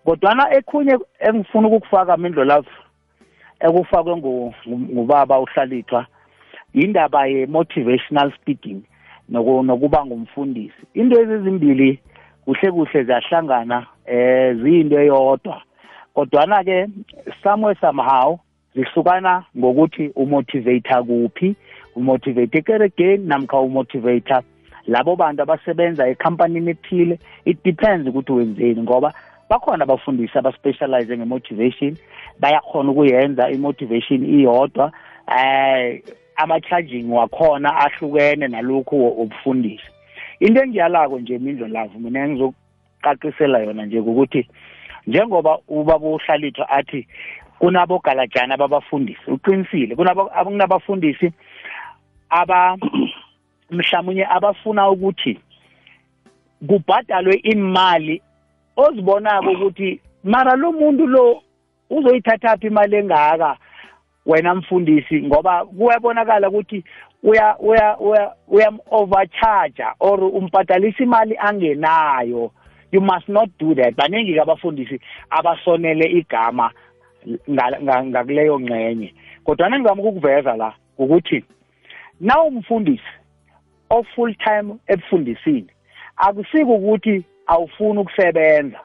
[0.06, 2.69] kodwana ekhunye engifuna ukukufaka mindlo love
[3.60, 4.17] ekufakwe
[4.67, 6.06] ngubaba uhlalithwa
[6.73, 8.84] indaba ye-motivational speaking.
[9.29, 10.83] Nokuba ngumfundisi.
[10.93, 11.99] Into ezizimbili
[12.45, 15.62] kuhle kuhle ziyahlangana eh ziyinto eyodwa.
[16.13, 16.88] Kodwana ke
[17.43, 18.39] somewhere somehow
[18.75, 21.55] zihlukana ngokuthi umotivator kuphi
[21.95, 24.43] umotivate ekeregeni namkha umotivator
[24.88, 27.19] labo bantu abasebenza ekhampanini ethile.
[27.45, 29.13] It depends ukuthi wenzeni ngoba
[29.49, 31.97] bakhona abafundisi abaspecialize nge-motivation
[32.39, 34.91] bayakhona ukuyenza i-motivation iyodwa
[35.27, 36.01] eh
[36.36, 39.89] ama-charging wakhona ahlukene nalokhu obufundisi
[40.39, 44.48] into engiyalako nje mindlo lavo mina engizokuqaqisela yona nje ukuthi
[45.08, 47.08] njengoba ubaba uhlalithwa athi
[47.60, 51.32] kunabogalajana babafundisi uqinisile kunabafundisi
[52.30, 52.78] aba
[53.72, 55.39] mhlawumnye abafuna ukuthi
[56.67, 58.22] kubhadalwe imali
[58.76, 61.41] ozibonako ukuthi mara lo muntu lo
[61.89, 63.58] uzoyithathaphi imali engaka?
[64.25, 66.83] Wena mfundisi ngoba kuyabonakala ukuthi
[67.23, 72.51] uya uya uya uyam overcharger or umbhadalisa imali angenayo.
[72.91, 73.95] You must not do that.
[73.95, 76.71] Baningi abafundisi abasonele igama
[77.49, 81.43] ngakuleyo ngcenye kodwa nengizama ukukuveza la ukuthi
[82.19, 83.03] na umfundisi
[83.89, 85.67] of full time ebufundisini
[86.17, 88.79] akusike ukuthi awufuni ukusebenza.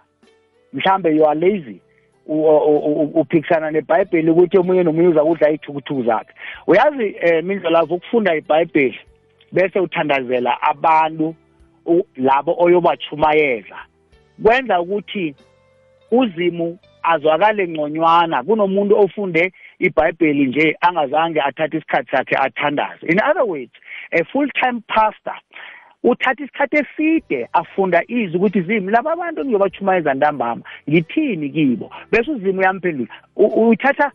[0.73, 1.81] Mhlambe you are lazy.
[2.29, 6.33] Uphikisana nebhayibheli ukuthi omunye nomunye uza kudla iy'thukuthuku zakhe.
[6.67, 9.01] Uyazi um mindlelazo ukufunda ibhayibheli
[9.53, 11.35] bese uthandazela abantu
[12.17, 13.79] labo oyobachumayeza
[14.43, 15.35] kwenza ukuthi
[16.11, 23.07] uzimu azwakale ngconywana kunomuntu ofunde ibhayibheli nje angazange athathe isikhathi sakhe athandaze.
[23.07, 23.73] In other words
[24.13, 25.37] a full time pastor
[26.05, 31.91] uthatha isikhathi eside afunda izwi ukuthi zimi laba bantu ngiyobachumayeza ntambama ngithini kibo?
[32.13, 34.13] Bese uzimu uyamphendula uyithatha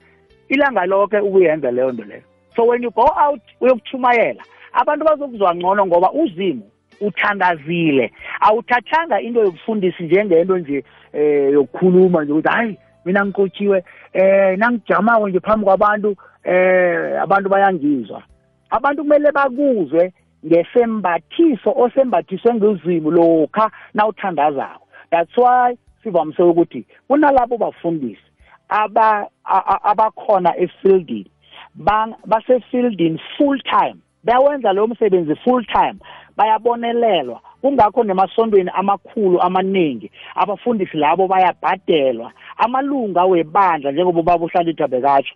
[0.50, 2.22] ilanga lonke ukuyenza leyo nto leyo.
[2.56, 4.44] So when you go out uyokuchumayela.
[4.74, 6.64] Abantu bazokuzwa ngcono ngoba uzimu
[7.02, 8.12] uthandazile.
[8.40, 15.40] Awuthathanga into yokufundisa njengento nje eh yokukhuluma nje ukuthi hayi mina ngikotshiwe eh nangijamako nje
[15.40, 18.24] phambi kwabantu eh abantu bayangizwa.
[18.70, 20.14] Abantu kumele bakuzwe
[20.46, 24.88] ngesembathiso osembathiswe ngezimo lokha nawuthandazako.
[25.12, 28.22] That's why sivamise ukuthi kunalabo bafundisi
[28.70, 29.28] aba
[29.84, 31.32] abakhona efieldini
[32.26, 33.96] basefieldini full time.
[34.24, 35.96] Bayawenza lowo msebenzi full time
[36.38, 37.42] bayabonelelwa.
[37.62, 42.32] Kungakho nemasondweni amakhulu amaningi abafundisi labo bayabhadelwa.
[42.58, 45.36] Amalunga webandla njengoba ubaba uhlalithwa bekatsho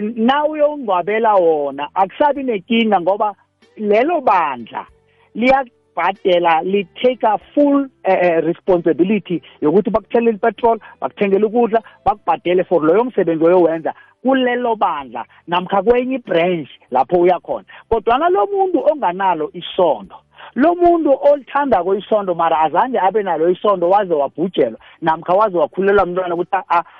[0.00, 3.34] na uyongcwabela wona akusabi nenkinga ngoba
[3.78, 4.86] lelo bandla
[5.34, 13.44] liyabhadela li-take a full uh, responsibility yokuthi bakuthelela ipetrol bakuthengela ukudla bakubhadele for loyo msebenzi
[13.44, 17.64] oyowenza kulelo bandla namkha kwenye ibranch lapho uya khona.
[17.88, 20.16] Kodwana lo muntu onganalo isondo
[20.54, 26.34] lo muntu olithandako isondo mara azange abe nalo isondo waze wabhujelwa namkha waze wakhulelwa mntwana
[26.34, 26.56] ukuthi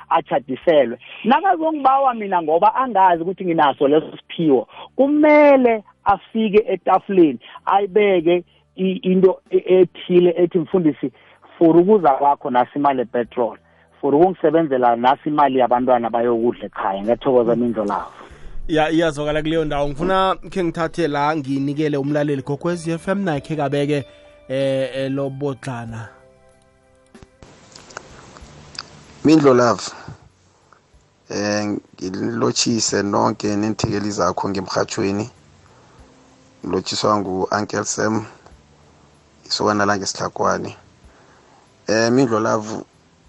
[0.08, 5.82] achadiselwe nakazongibawa mina ngoba angazi ukuthi nginaso leso siphiwo kumele
[6.14, 8.44] afike etafuleni ayibeke
[8.76, 11.12] into ethile ethi mfundisi
[11.58, 13.58] for ukuza kwakho nasi imali epetrol
[14.00, 18.12] for ukungisebenzela nasi imali yabantwana bayokudla ekhaya ngiyathokoza mindlo lawo
[18.68, 19.88] ya iyazwakala kuleyo ndawo.
[19.88, 24.04] Ngifuna khe ngithathe la nginikele umlaleli gokwez f m nakhe kabeke
[24.48, 26.08] eh elobodlana
[29.24, 29.82] mindlo love
[31.30, 35.30] eh ngilotshise nonke nenthekeli zakho ngemhathweni
[36.64, 38.24] ngilotshiswa ngu-uncle sam
[39.46, 40.76] isokana la ngesihlakwane
[41.88, 42.84] um mindlo lavu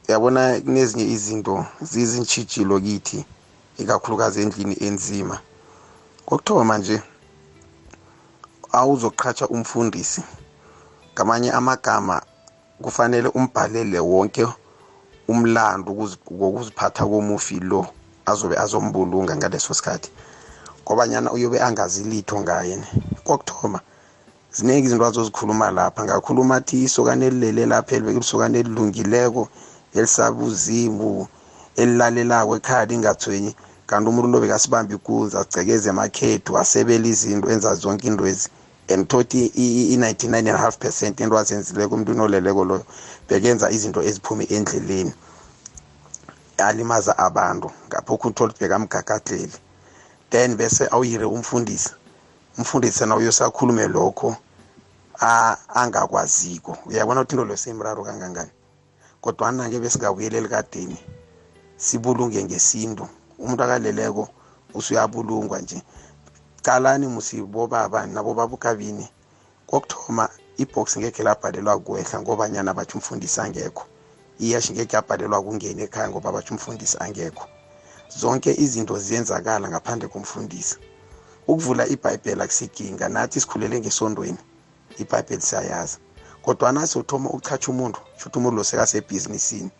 [0.07, 3.25] yabona kunezinye izinto zizintshijilo kithi
[3.77, 5.39] ikakhulukazi endlini enzima.
[6.25, 7.01] Kokuthoma nje
[8.71, 10.23] awuzoqhatsha umfundisi.
[11.13, 12.21] Ngamanye amagama
[12.81, 14.47] kufanele umbhalele wonke
[15.27, 15.91] umlando
[16.31, 17.87] ngokuziphatha komufi lo
[18.25, 20.09] azobe azombulunga ngaleso sikhathi.
[20.89, 22.75] Ngobanyana uyobe angazi litho ngaye
[23.23, 23.79] kokuthoma
[24.55, 26.03] ziningi izinto azozikhuluma lapha.
[26.03, 29.47] Ngakhuluma athi isokane elilele lapha isokane elilungileko
[29.93, 31.27] elisabuzimu
[31.75, 33.55] elilalelako ekhaya lingathwenyi.
[33.85, 38.49] Kanti umuntu lo bekasibamba ikunzi agcekeze emakhethu asebele izinto enza zonke into ezi.
[38.89, 39.51] And thothi
[39.93, 42.85] i-99 and a half percent into azenzileko umntwini oleleko loyo
[43.27, 45.13] bekenza izinto eziphume endleleni.
[46.57, 47.69] Alimaza abantu.
[47.87, 49.68] Ngapho ukhuthola ukuthi bekamgagadleli
[50.29, 51.89] then bese awuyire umfundisi.
[52.57, 54.35] Umfundisi na uyosakhulume lokho
[55.75, 56.77] angakwaziko.
[56.85, 58.51] Uyabona ukuthi into lo semraro kangangani
[59.21, 60.97] kodwana-ke besingabuyeleli kadeni
[61.77, 63.07] sibulunge ngesintu
[63.39, 64.27] umuntu akaleleko
[64.73, 65.81] usuyabulungwa nje.
[66.61, 69.07] Qalani musibobaba nabobaba ukabini
[69.67, 73.83] kokuthoma ibox ngekhe labhalelwa kwehla ngobanyana bathi umfundisi angekho.
[74.39, 77.47] Iyashi ngekhe yabhalelwa kungena ekhaya ngoba bathi umfundisi angekho.
[78.17, 80.77] Zonke izinto ziyenzakala ngaphandle komfundisi.
[81.47, 84.37] Ukuvula ibhayibheli akusiginga nathi sikhulele ngesondweni
[84.97, 85.97] ibhayibheli siyayazi.
[86.41, 89.71] Kodwana siyothoma ukuchatsha umuntu shuthi umuntu lo sekasebhizinisini.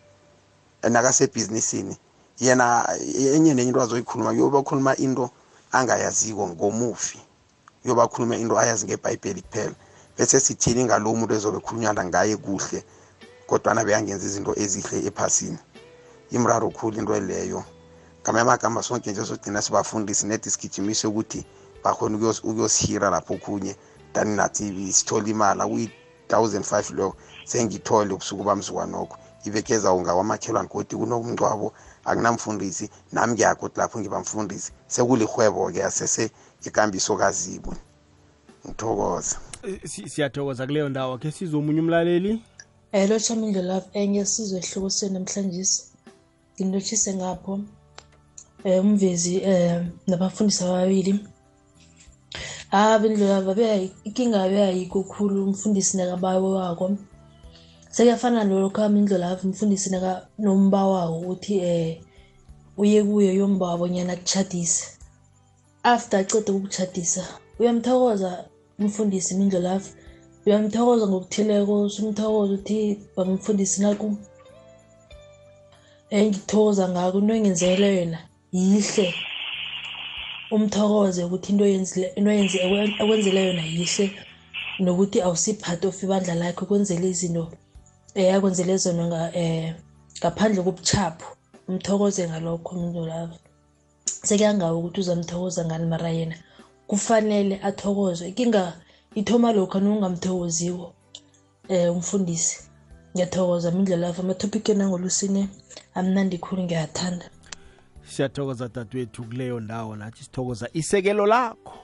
[0.82, 1.96] Nakasebhizinisini
[2.38, 2.88] yena
[3.34, 5.30] enye nenye into azoyikhuluma kuyoba khuluma into
[5.72, 7.18] angayaziko ngomufi.
[7.84, 9.74] Uyoba khuluma into ayazi ngebhayibheli kuphela.
[10.16, 12.84] Bese sithini ngalo muntu ezobe khulunyana ngaye kuhle
[13.46, 15.58] kodwana beyangenza izinto ezihle ephasini.
[16.30, 17.64] Imraro khulu into leyo.
[18.22, 21.44] Ngamanye amagama sonke nje sogcina sibafundisi nedi sigijimise ukuthi
[21.84, 23.76] bakhona ukuyosihira lapho okhunye.
[24.12, 31.72] Tani nathi sithole imali akuyi-thousand five leyo sengithole ubusuku bamzukwanokho ivekeza ungawamakhelwane kodwa kunomngcwabo
[32.04, 32.90] akunamfundisi.
[33.12, 34.72] Nami ngiyakho ukuthi lapho ngibamfundisi.
[34.86, 36.30] Sekulihwebo-ke asese
[36.66, 37.74] ikambiso kazibo
[38.66, 39.36] ngithokoza
[39.84, 41.18] siyathokoza kuleyo ndawo.
[41.18, 42.42] Khe sizomunye umlaleli?
[42.92, 45.64] Um lotshami indlela engiyasizwa ehlokosweni namhlanje.
[46.60, 47.60] Ngilotshise ngapho.
[48.64, 51.12] Um umvezi um nabafundisi ababili.
[52.72, 53.38] Ah bendlela
[54.04, 56.86] ikinga beyayikho khulu umfundisi nakabawako
[57.90, 59.90] sekuyafana nalokho indlela ave umfundisi
[60.38, 61.96] nomba wawo ukuthi um
[62.82, 64.84] uye kuyo yomba bonyana kuchadise
[65.82, 67.22] after acede ukukuchadisa
[67.58, 68.30] uyamthokoza
[68.78, 69.90] umfundisi mindlela ave
[70.46, 72.78] uyamthokoza ngokuthileko simthokoza uthi
[73.16, 74.08] bangimfundisi naku
[76.16, 79.14] engithokoza ngako into engenzele yona yihle.
[80.50, 82.58] Umthokoze ukuthi into into
[83.00, 84.06] ekwenzele yona yihle
[84.80, 87.44] nokuthi awusiphathi of ibandla lakhe kwenzele izinto
[88.16, 89.04] um akwenzele zona
[89.40, 89.74] um
[90.18, 91.28] ngaphandle kobuchapho
[91.68, 93.36] umthokoze ngalokho umuntu lavo
[94.26, 96.36] sekuyangawo ukuthi uzamthokoza ngani mara yena?
[96.88, 98.28] Kufanele athokozwe.
[98.28, 98.62] Ikinga
[99.14, 100.86] ithoma lokhu nongamthokoziko
[101.70, 102.56] um umfundisi
[103.14, 105.42] ngiyathokoza mindlela lavo amathopiki enangolusine
[105.94, 107.26] amnandi khulu ngiyathanda.
[108.10, 111.74] Siyathokoza dadewethu kuleyo ndawo nathi sithokoza isekelo lakho.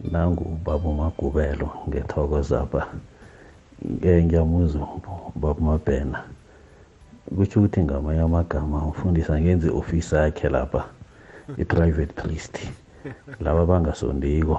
[0.00, 2.82] Nangu nangubaba umagubelo ngethokoza pha
[3.96, 4.78] ngiyamuza
[5.36, 6.18] ubaba umabhena
[7.36, 10.82] kutsho ukuthi ngamanye amagama umfundisa ngenze ofisi yakhe lapha
[11.62, 12.54] i-private priest.
[13.40, 14.56] Laba bangasondiko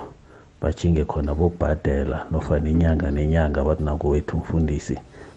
[0.61, 4.95] bajinge khona bokubhadela nofana inyanga nenyanga bathi nakowethu umfundisi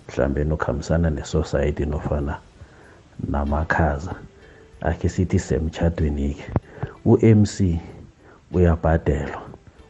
[0.08, 2.34] mhlambe nokuhambisana ne-society nofana
[3.30, 4.14] namakhaza
[4.80, 6.44] akhe sithi semtshadweni-ke
[7.04, 7.80] u-mc
[8.52, 9.42] uyabhadelwa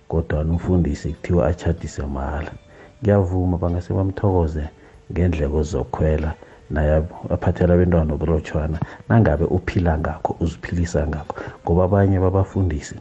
[0.09, 2.53] kodwana umfundisi kuthiwa achadise mahala.
[3.03, 4.65] Ngiyavuma bangase bamthokoze
[5.13, 6.35] ngendleko zokukhwela
[6.71, 11.37] naye aphathela abentwana oburotshwana nangabe uphila ngakho uziphilisa ngakho.
[11.65, 12.95] Ngoba abanye babafundisi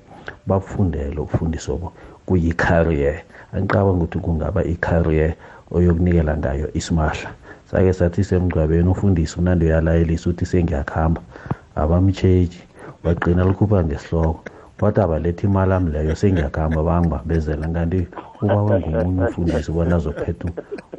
[0.47, 1.93] bafundele ukufundisa obo
[2.25, 3.21] kuyi-career.
[3.53, 5.33] Angiqabanga ukuthi kungaba i-career
[5.71, 7.29] oyokunikela ngayo isimahla.
[7.71, 11.21] Sake sathi semgcwabeni ufundisi unandi uyalayelisa ukuthi sengiyakuhamba
[11.75, 12.61] abamtsheji
[13.03, 14.41] wagqina likhupha ngesihloko.
[14.81, 18.07] Wathi abaletha imali ami leyo sengiyakuhamba bangibambezela kanti
[18.41, 20.47] ubaba ngomunye umfundisi bona azophetha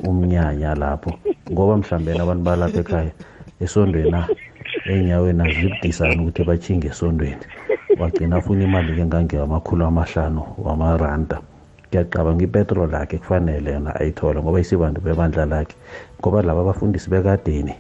[0.03, 1.13] umnyanya lapho.
[1.53, 3.13] Ngoba mhlawumbe abantu balapha ekhaya
[3.61, 4.21] esondweni
[4.87, 7.45] enyaweni azibudisani ukuthi bachinge esondweni.
[7.99, 11.41] Wagcina afuna imali-ke ngangamakhulu amahlanu wamaranda.
[11.89, 15.77] Ngiyacabanga ipetrol lakhe kufanele yona ayithole ngoba isibantu bebandla lakhe.
[16.21, 17.75] Ngoba laba abafundisi bekadeni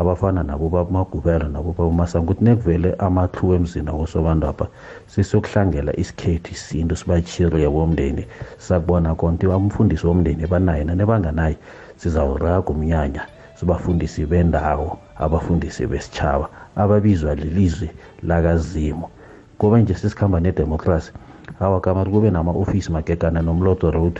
[0.00, 4.66] abafana nabo babamagubela nabo babamasango ukuthi nekuvele amahluwo emzini akosobandapha
[5.10, 8.22] sisiyokuhlangela isikhethu isintu sibachiriye bomndeni
[8.66, 11.56] sakubona konke umfundisi womndeni ebanaye nanebanganaye
[12.00, 13.22] sizawuraga umnyanya
[13.58, 14.88] sibafundisi bendawo
[15.24, 16.46] abafundisi besitshaba
[16.82, 17.88] ababizwa lilizwi
[18.28, 19.06] lakazimo
[19.56, 21.10] ngoba nje sesikhamba nedemocracy
[21.60, 24.16] awa kamari kube nama-ofisi magegana nomlodo road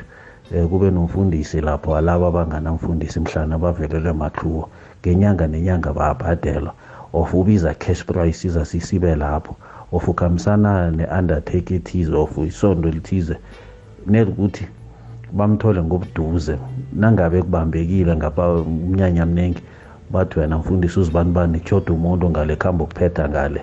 [0.55, 4.65] um kube nomfundisi lapho alabo abanganamfundisi mhlana bavelelwe mahluwo
[5.01, 6.73] ngenyanga nenyanga bayabhadelwa
[7.13, 9.57] of ubiza cash price izasisibe lapho.
[9.93, 13.37] Of ukhambisana ne-undertake ethize of isondo lithize
[14.07, 14.67] nelikuthi
[15.33, 16.59] bamthole ngobuduze.
[16.93, 19.63] Nangabe kubambekile ngapha umnyanya mningi
[20.11, 23.63] bathi wena mfundisi uzibanibani kutshoda umuntu ngale khamba ukuphetha ngale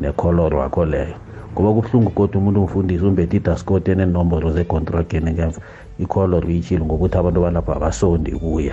[0.00, 1.14] nekholoro wakho leyo.
[1.52, 5.60] Ngoba kubuhlungu kodwa umuntu umfundisi umbethe idaskoti enenomboro zekontrageni ngemva
[5.98, 8.72] ikholoro iyitshile ngokuthi abantu balapha abasondi kuye.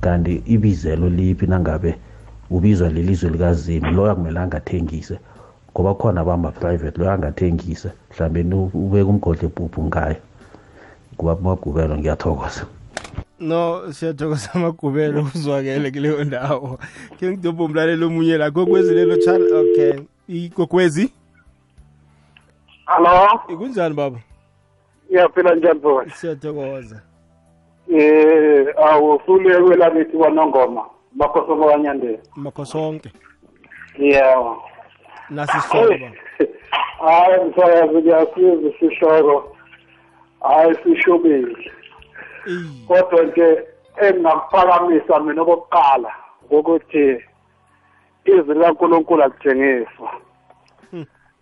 [0.00, 1.94] Kanti ibizelo liphi nangabe
[2.50, 5.18] ubizwa lelizwe likazini loyo akumele angathengise
[5.72, 10.16] ngoba khona bama-private loyo angathengise mhlawumbe ubeka umgodle epuphu ngayo.
[11.16, 12.66] Kuba magubelo ngiyathokoza.
[13.40, 16.78] No siyathokoza amagubelo uzwakele kuleyo ndawo.
[17.18, 19.92] Ke ngidobha umlaleli omunye la kokwezi lelo channel okay.
[20.28, 21.12] Ikokwezi
[22.86, 24.18] Hello, kunjani baba?
[25.10, 26.10] Iyaphila njani baba?
[26.10, 27.00] siyathokoza.
[27.96, 32.18] Eh, awufule kwelakithi kwanongoma, bakhoso kwanyandela.
[32.36, 32.64] makho
[33.98, 34.56] Yeah.
[35.30, 36.10] nasisolo baba
[36.98, 39.56] Hayi msakazi kuyasiza isihloko.
[40.40, 41.72] Hayi sishubile.
[42.88, 43.62] Kodwa nje
[44.02, 46.12] engingakuphakamisa mina okokuqala
[46.50, 47.22] ukuthi
[48.24, 50.10] izwi likaNkulunkulu akuthengiswa.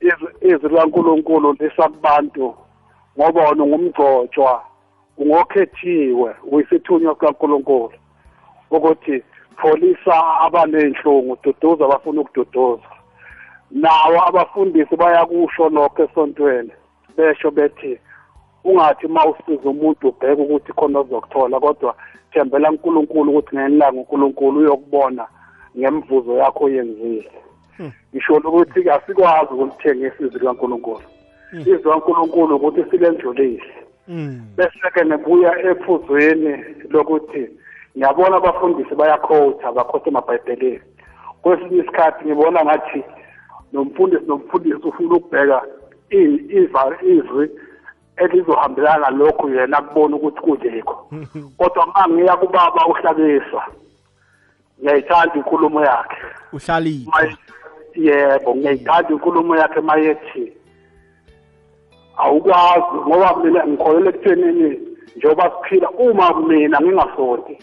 [0.01, 2.55] Izwi- Izwi likaNkulunkulu lisakubantu
[3.19, 4.63] ngoba wona ungumgcotshwa
[5.19, 7.93] ungokhethiwe uyisithunywa sikaNkulunkulu
[8.71, 9.23] ukuthi
[9.57, 12.89] pholisa abanenhlungu duduza abafuna ukududuza.
[13.71, 16.73] Nawo abafundisi bayakusho lokho esontweni
[17.17, 17.99] besho bethi
[18.65, 21.95] ungathi uma usiza umuntu ubheke ukuthi khona ozokuthola kodwa
[22.33, 25.25] thembela kuNkulunkulu ukuthi ngenilanga uNkulunkulu uyokubona
[25.79, 27.31] ngemvuzo yakho oyenzile.
[28.15, 31.07] Ngisho ukuthi asikwazi ukulithengisa izwi likaNkulunkulu.
[31.53, 33.84] Izwi likaNkulunkulu ukuthi silendlulile.
[34.09, 37.49] Mm, bese-ke nebuya ephuzweni lokuthi
[37.97, 40.81] ngiyabona abafundisi bayakhotha bakhotha emabhayibhelini.
[41.43, 43.05] Kwesinye isikhathi ngibona ngathi
[43.73, 45.63] nomfundisi nomfundisi ufuna ukubheka
[46.11, 47.51] i- iva- izwi
[48.17, 50.97] elizohambelana nalokhu yena akubona ukuthi kulikho
[51.59, 53.63] kodwa uma ngiya kubaba uhlabisa
[54.81, 56.17] ngiyayithanda inkulumo yakhe.
[56.53, 57.37] Uhlalile Maye-
[57.95, 60.53] yebo ngiyayithanda inkulumo yakhe mayethi
[62.17, 64.81] awukwazi ngoba mina ngikholelwa ekuthenini
[65.17, 67.59] njengoba siphila uma mina ngingasonti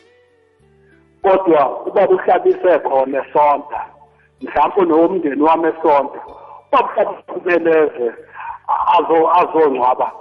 [1.22, 3.86] kodwa ubaba uhlabise khona esonta
[4.41, 6.20] mhlawumbe nowomndeni wami esonta
[6.68, 8.08] ubaba uhlabise kumeleze
[8.97, 10.12] azo azongcwaba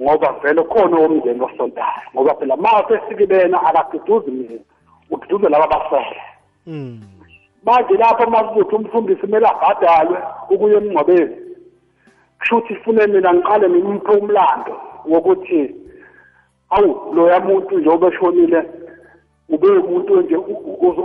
[0.00, 4.60] ngoba vele khona owomndeni osontayo ngoba phela ma sesikibena akaduduzi mina
[5.10, 6.22] ududuze laba basele
[6.66, 7.00] mm,
[7.64, 10.18] manje lapho makubuthi umfundisi kumele abhadalwe
[10.50, 11.36] ukuya emngcwabeni
[12.48, 15.74] kusho ukuthi sifune mina ngiqale ngimphe umlando wokuthi
[16.70, 18.64] awu loya muntu njengoba eshonile
[19.48, 20.36] ube umuntu nje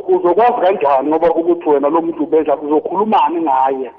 [0.07, 3.91] uzokwazi kanjani ngoba ukuthi wena lo muntu ubenza uzokhulumani ngaye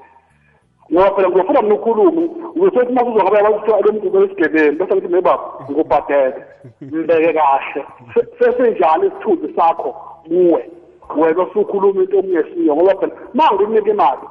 [0.91, 5.43] ngoba phela ngizofuna mina ukhulume uzosethi uma kuzongaba bakuthiwa lo muntu ubesigebeni bese ngithi mebaba
[5.63, 6.45] ngikubhadele
[6.81, 7.85] mbeke kahle.
[8.13, 9.95] Se- sesenjalo isithunzi sakho
[10.27, 10.69] kuwe
[11.17, 14.25] wena usukhuluma into okungesiyo ngoba phela ma ngikunika imali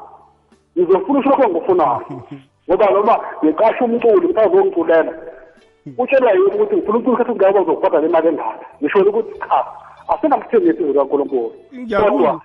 [0.78, 2.06] ngizofuna ushokho engufunayo
[2.68, 5.12] ngoba noma ngiqasha umculi ukuthi azongiculela
[5.98, 9.58] utshela yini ukuthi ngifuna umculi khathi ngeke uzokubhadala imali engaka ngisho ukuthi cha
[10.12, 11.52] asingakuthengisi izwi kaNkulunkulu.
[11.74, 12.10] Ngiyakuzwa.
[12.10, 12.40] kodwa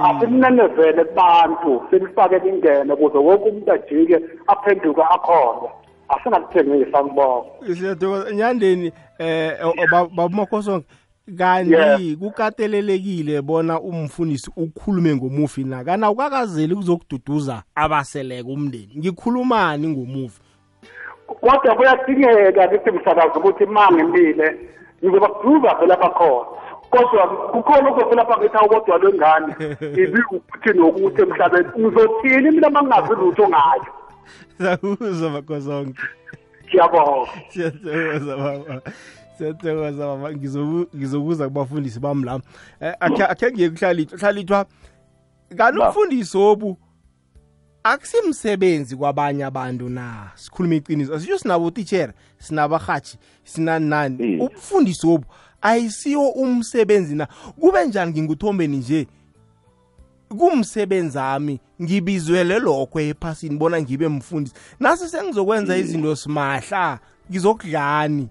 [0.00, 5.68] asimnenevele kubantu simfake lingene ukuze wonke umuntu ajike aphenduke akhona
[6.08, 9.52] asingakuthengisa ngibonga siyathokoza nyandeni eh
[10.16, 10.86] babumakhosonke
[11.36, 12.16] kanti Yeah.
[12.18, 15.84] kukatelelekile bona umfundisi ukhulume ngomufi na?
[15.84, 18.92] Kana ukakazeli kuzokududuza abaseleke umndeni.
[18.98, 20.40] Ngikhulumani ngomufi?
[21.26, 24.56] Kodwa kuyadingeka kithi msakazi ukuthi ma ngimile
[25.04, 26.46] ngizobaduza vele abakhona
[26.90, 29.54] kodwa kukhona okuzovela phangithi awukodwa lwengane.
[30.02, 33.90] Ibi ukuthi nokuthi emhlabeni ngizothini mina uma ngingazi lutho ngayo?
[34.58, 36.02] Sakuzwa makhosonke
[36.68, 38.82] ngiyabonga siyathokoza baba siyathokoza baba
[40.96, 42.40] Ngizokuza kubafundisi bami la
[42.80, 44.66] Eh, akhe ngiye kuhlalithwa hlalithwa
[45.56, 46.76] kanti umfundisi obu
[47.82, 50.30] akusimsebenzi kwabanye abantu na?
[50.34, 51.14] Sikhuluma iqiniso.
[51.14, 54.40] Asisho sinabo utitshera sinabarhatshi sinaninani Mm.
[54.40, 55.24] ubufundisi obu
[55.62, 57.26] ayisiwo umsebenzi na?
[57.60, 59.06] Kube njani nginguthombeni nje?
[60.28, 64.54] Kumsebenzi ami ngibizwele lokho ephasini bona ngibe mfundisi.
[64.80, 66.98] Nasi sengizokwenza izinto simahla
[67.30, 68.28] ngizokudlani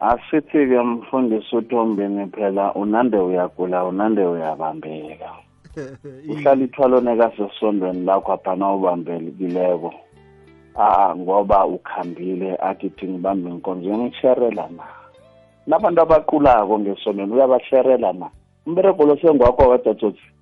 [0.00, 5.30] asithi-ke mfundisi uthombeni phela unande uyagula unande uyabambeka.
[6.30, 9.94] Uhlala ithwalo nekasesondweni lakho aphana ubambekileko
[10.76, 14.84] ah ngoba ukhambile akithi ngibambe inkonzo ngisherela na?
[15.66, 18.30] Nabantu abaqulako ngesondweni uyabasherela na?
[18.66, 20.33] Umberego lo sengwakho wadatsotsi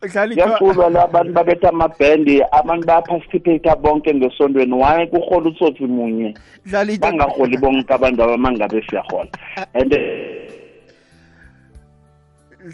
[0.00, 4.74] kuyaculwa la abantu babetha amabhendi abantu bayaparticipate bonke ngesondweni.
[4.74, 6.34] Waye kuhola utsotsi munye?
[7.00, 9.30] Bangaholi bonke abantu abamangabe siyahola
[9.74, 9.98] and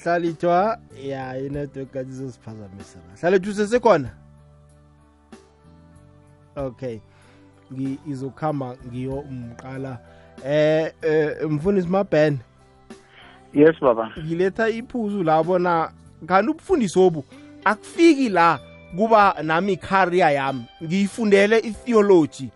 [0.02, 4.10] hlalithwa ya inetwork kathi izosiphazamisa hlalithwa usesekhona
[6.56, 6.98] okay.
[8.08, 9.98] Izokuhamba ngiyo mqala
[10.46, 10.92] eh
[11.48, 12.38] mfundisi mabhen
[13.54, 14.12] yes baba.
[14.18, 15.42] Ngiletha iphuzu la
[16.20, 17.24] bona kanti ubufundisi obu?
[17.64, 18.58] Akufiki la
[18.96, 20.64] kuba nami icareer yami.
[20.82, 22.48] Ngiyifundele itheology.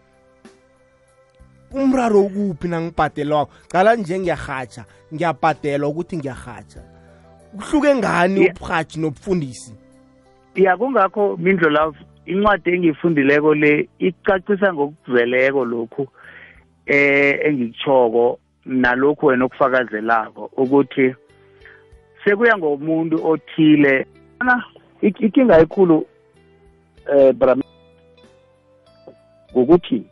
[1.72, 3.52] Umraro ukuphi nangibhadelwako?
[3.68, 4.84] Cala nje ngiyahatsha
[5.14, 6.82] ngiyabhadelwa ukuthi ngiyahatsha
[7.56, 9.74] kuhluke ngani ubuhatshi nobufundisi?
[10.54, 16.08] Ya kungakho mindlo love incwadi engiyifundileko le icacisa ngokuzeleko lokhu
[16.86, 21.14] eh engikuchoko nalokhu wena okufakazelako ukuthi
[22.24, 24.06] sekuya ngomuntu othile.
[24.40, 24.64] Na
[25.02, 26.06] ikinga ekhulu
[27.12, 27.62] eh bram
[29.54, 30.04] ukuthi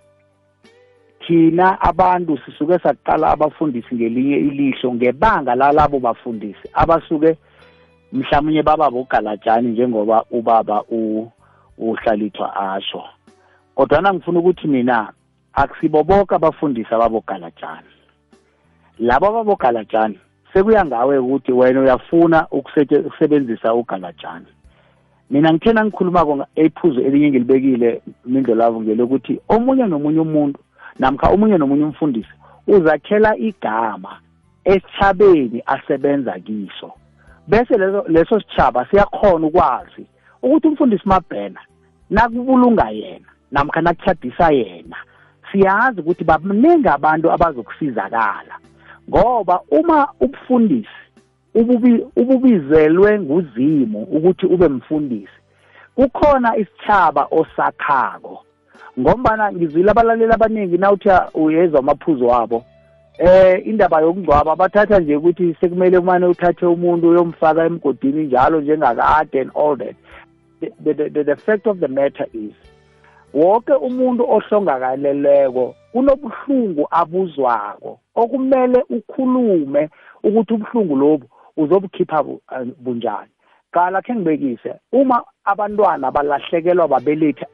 [1.26, 6.68] thina abantu sisuke saqala abafundisi ngelinye ilihlo ngebanga lalabo bafundisi.
[6.72, 7.36] Abasuke
[8.12, 10.84] mhlawumnye baba bogalatshani njengoba ubaba
[11.78, 13.04] uhlalithwa asho.
[13.74, 15.12] Kodwa ngifuna ukuthi mina
[15.52, 17.88] akusibo bonke abafundisi ababogalatshani
[18.98, 20.18] labo ababogalatshani
[20.58, 24.46] sekuya ngawe ukuthi wena uyafuna ukusebenzisa ugalatshani
[25.30, 30.60] mina ngithena ngikhuluma-ko ephuzo elinye ngilibekile mindlo lavo ngelokuthi omunye nomunye umuntu
[30.98, 32.34] namkha omunye nomunye umfundisi
[32.66, 34.12] uzakhela igama
[34.64, 36.92] esithabeni asebenza kiso.
[37.48, 40.06] Bese leso leso sitshaba siyakhona ukwazi
[40.42, 41.60] ukuthi umfundisi mabhena
[42.10, 44.96] nakubulunga yena namkha nakuchadisa yena
[45.52, 48.54] siyazi ukuthi baningi abantu abazokusizakala.
[49.08, 50.98] Ngoba uma ubufundisi
[51.54, 55.38] ububi ububizelwe nguzimu ukuthi ube mfundisi
[55.94, 58.44] kukhona isithaba osakhako.
[59.00, 62.64] Ngombana ngizwile abalaleli abaningi nawuthi uyezwa amaphuzo wabo
[63.18, 69.50] eh indaba yokungcwaba bathatha nje ukuthi sekumele umane uthathe umuntu uyomfaka emgodini njalo njengakade and
[69.54, 69.96] all that.
[70.60, 72.54] The, the, the, the fact of the matter is
[73.34, 79.88] wonke umuntu ohlongakaleleko kunobuhlungu abuzwako okumele ukhulume
[80.22, 81.26] ukuthi ubuhlungu lobu
[81.56, 82.24] uzobukhipha
[82.78, 83.32] bunjani.
[83.72, 87.44] Qala khe ngibekise uma abantwana balahlekelwa babelethi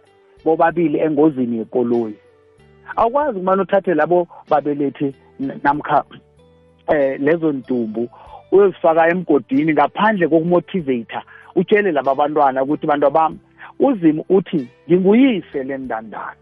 [0.44, 2.14] bobabili engozini yekoloyi
[2.96, 5.14] awukwazi kumane uthathe labo babelethi
[5.62, 6.04] namkha
[6.88, 8.08] eh lezo ntumbu
[8.52, 11.18] uyozifaka emgodini ngaphandle kokumotivate
[11.56, 13.38] utshele laba bantwana ukuthi bantu bami
[13.80, 16.40] uzimu uthi nginguyise lendandane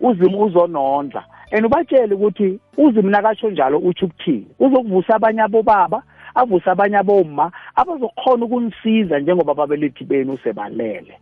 [0.00, 1.24] uzimu uzonondla
[1.54, 4.46] and ubatshele ukuthi uzimu nakatsho njalo utsho ukuthini.
[4.58, 6.02] Uzokuvusa abanye abobaba
[6.34, 11.18] avuse abanye aboma abazokhona ukunisiza njengoba ababelethi benu sebalele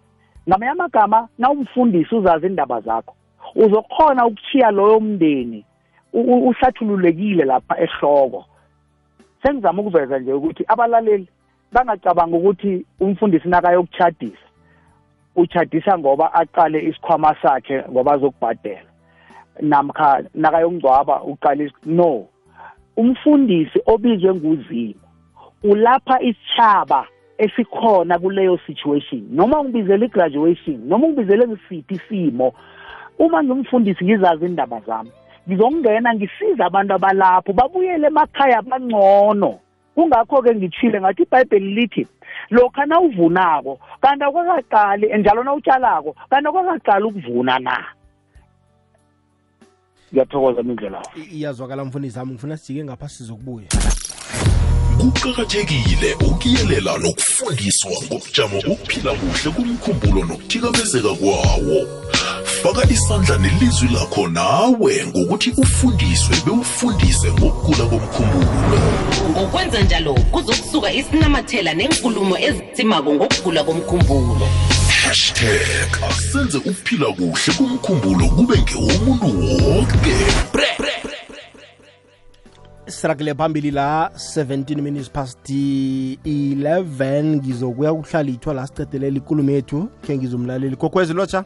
[0.49, 3.15] ngamanye amagama nawumfundisi uzazi indaba zakho
[3.55, 5.65] uzokhona ukuchiya loyo mndeni
[6.13, 8.45] uhlathululekile lapha ehloko.
[9.43, 11.29] Sengizama ukuveza nje ukuthi abalaleli
[11.73, 14.47] bangacabanga ukuthi umfundisi nakayokuchadisa
[15.37, 18.92] uchadisa ngoba aqale isikhwama sakhe ngoba azokubhadela.
[19.61, 22.27] Namkha nakayongcwaba uqale no.
[22.97, 24.95] Umfundisi obizwe nguzimu
[25.63, 27.07] ulapha isitshaba
[27.39, 29.27] esikhona kuleyo situation.
[29.31, 32.53] Noma ngibizele i-graduation noma ngibizele ngisiphi isimo
[33.19, 35.11] uma ngimfundisi ngizazi indaba zami.
[35.49, 39.59] Ngizongena ngisiza abantu abalapho babuyele emakhaya abangcono
[39.95, 42.07] kungakho-ke ngithile ngathi ibhayibheli lithi
[42.51, 47.77] lokha nawuvunako kanti akwakaqali njalo nawutshalako kanti akwakaqali ukuvuna na?
[50.13, 51.03] Ngiyathokoza mindlela
[51.33, 53.69] iyazwakala mfundisi wami ngifuna sijike ngapha sizokubuya.
[54.99, 61.79] Kuqakathekile ukuyelela nokufundiswa ngobujamo bokuphila kuhle kumkhumbulo nokuthikamezeka kwawo.
[62.63, 68.79] Faka isandla nelizwi lakho nawe ngokuthi ufundiswe bewufundise ngokugula komkhumbulo.
[69.31, 74.49] Ngokwenza njalo kuzokusuka isinamathela nenkulumo ezitsimako ngokugula komkhumbulo.
[74.93, 75.89] Hashtag.
[76.09, 79.27] Asenze ukuphila kuhle kumkhumbulo kube ngewomuntu
[79.65, 80.15] wonke
[82.87, 89.89] sirakile phambili la 17 minutes past 11 ngizokuya kuhlalithwa la sicedelela ikulumo yethu.
[90.07, 91.45] Khe ngizomlaleli kokwezi lotsha?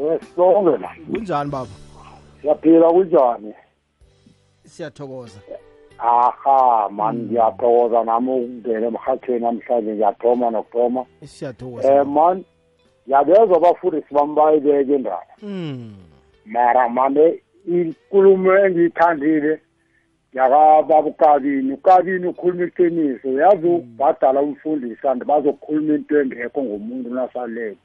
[0.00, 0.90] Yes sonke la.
[1.12, 1.70] Kunjani baba?
[2.42, 3.54] Siyaphila kunjani?
[4.64, 5.40] Siyathokoza.
[5.98, 11.04] Aha mani ngiyathokoza nami ukungena emhathweni namhlanje ngiyathoma nokuthoma.
[11.24, 12.44] Siyathokoza um mani
[13.06, 15.94] ngiyabezwa abafundisi bami bayibeke indaba Mm.
[16.46, 19.60] mara mane inkulumo engiyithandile
[20.32, 23.28] yakababa ukabini ukabini ukhuluma iqiniso.
[23.28, 27.76] Uyazi ukubhadala umfundisi and bazokhuluma into engekho ngomuntu nasalele.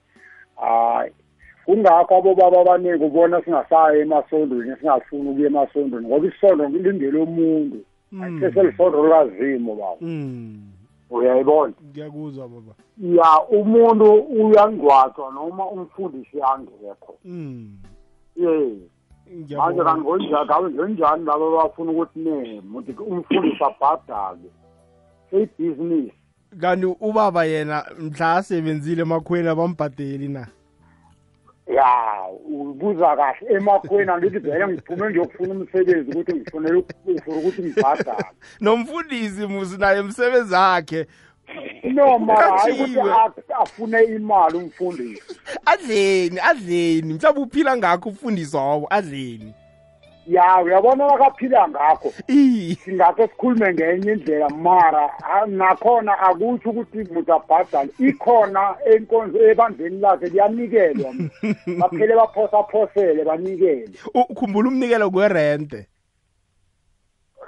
[0.56, 1.12] Hayi
[1.66, 7.78] kungakho abobaba abaningi ubona singasayi emasondweni singafuni ukuya emasondweni ngoba isondo lingele omuntu
[8.40, 9.98] seselisondo lukazimo baba.
[10.02, 10.70] Mm.
[11.10, 11.74] uyayibona?
[11.90, 12.74] Ngiyakuzwa baba.
[13.02, 17.78] Ya umuntu uyangcwatshwa noma umfundisi angekho Mm.
[18.36, 18.48] ye.
[18.48, 19.84] Manje Ngiyabonga.
[19.84, 24.50] kanti ngonjani ngabe ngenjani laba bafuna ukuthi ne muthi umfundisi abhadale?
[25.32, 26.14] Seyibhizinisi
[26.62, 30.48] kanti ubaba yena mhla asebenzile emakhweni abambhadeli na?
[31.68, 38.26] Ya ubuza kahle emakhweni angithi vele ngiphume ngiyokufuna umsebenzi ukuthi ngifunele ufuna ukuthi ngibhadale
[38.62, 41.08] nomfundisi musi naye umsebenzi wakhe
[41.84, 49.54] no mara hayi ukuthi afune imali umfundisi adleni adleni mhlawumbe uphila ngakho umfundisi wawo adleni
[50.28, 52.14] ya uyabona nakaphila ngakho.
[52.28, 60.00] I singakhe sikhulume ngenye indlela mara a- nakhona akutsho ukuthi muthi abhadale ikhona enkonzo ebandleni
[60.00, 61.14] lakhe liyanikelwa
[61.80, 63.90] baphele baphosaphosele banikele.
[64.14, 65.88] Ukhumbula umnikelo kwerente?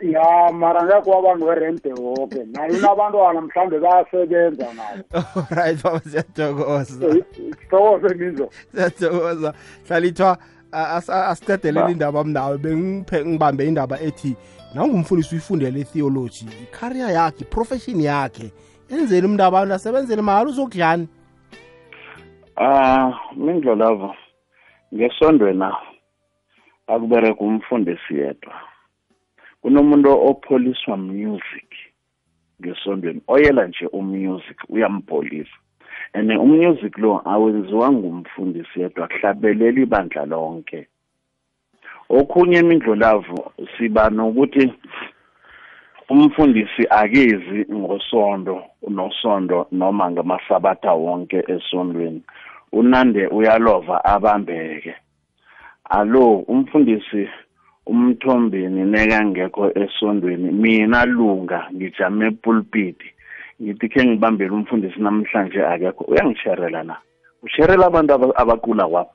[0.01, 2.43] Ya mara ngeke wabantu werente woke.
[2.45, 5.03] Nayo unabantwana mhlawumbe bayasebenza nabo.
[5.55, 7.15] Right baba siyathokoza.
[7.61, 8.49] Sithokoze mizo.
[8.73, 9.53] Siyathokoza.
[9.88, 10.38] Hlalithwa
[10.76, 14.36] a- as- asicedelela indaba mnawe bengiphe ngibambe indaba ethi
[14.76, 18.51] nangumfundisi uyifundele itheology icareer yakhe iprofession yakhe
[18.89, 21.07] yenzeni umntu abantu asebenzele mahhala uzokudlani
[22.57, 24.15] Ah, mindlolavo.
[24.93, 25.76] Ngesondwena
[26.88, 28.53] akubereka umfundisi yedwa.
[29.61, 31.69] Kunomuntu opholiswa music
[32.61, 33.21] ngesondweni.
[33.28, 35.57] Oyela nje umusic uyampolisa.
[36.16, 40.88] And umusic lo awenziwa ngumfundisi yedwa kuhlabelela ibandla lonke.
[42.09, 43.38] Okhunye imindlolavu
[43.74, 44.74] siba nokuthi
[46.09, 52.22] umfundisi akezi ngosondo unosondo noma ngamasabatha wonke esondweni.
[52.72, 54.95] Unande uyalova abambeke.
[55.89, 57.30] Alo umfundisi
[57.86, 62.99] umthombeni nekangekho esondweni mina lunga ngijame epulpit
[63.61, 66.03] ngithi khe ngibambele umfundisi namhlanje akekho.
[66.07, 66.95] Uyangisherela na?
[67.43, 69.13] Usherela abantu abakula kwapho?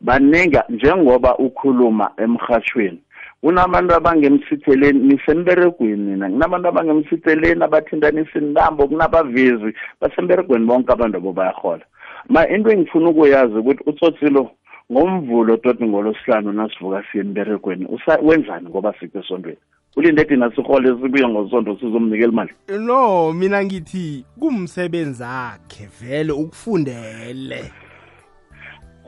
[0.00, 3.00] Baninga njengoba ukhuluma emhashweni
[3.42, 9.70] kunabantu abangemsitheleni nisemberegweni nina kunabantu abangemsitheleni abathintanisa intambo kunabavezi
[10.00, 11.84] basemberegweni bonke abantu abo bayahola
[12.28, 14.50] ma into engifuna ukuyazi ukuthi utsotsilo
[14.92, 17.84] ngomvulo toti ngolosihlanu nasivuka siye emberegweni
[18.22, 19.58] wenzani ngoba sikho esondweni
[19.96, 22.52] ulinde thina sihole sibuye ngosonto sizomnikela imali?
[22.68, 27.72] No mina ngithi kumsebenzi akhe vele ukufundele.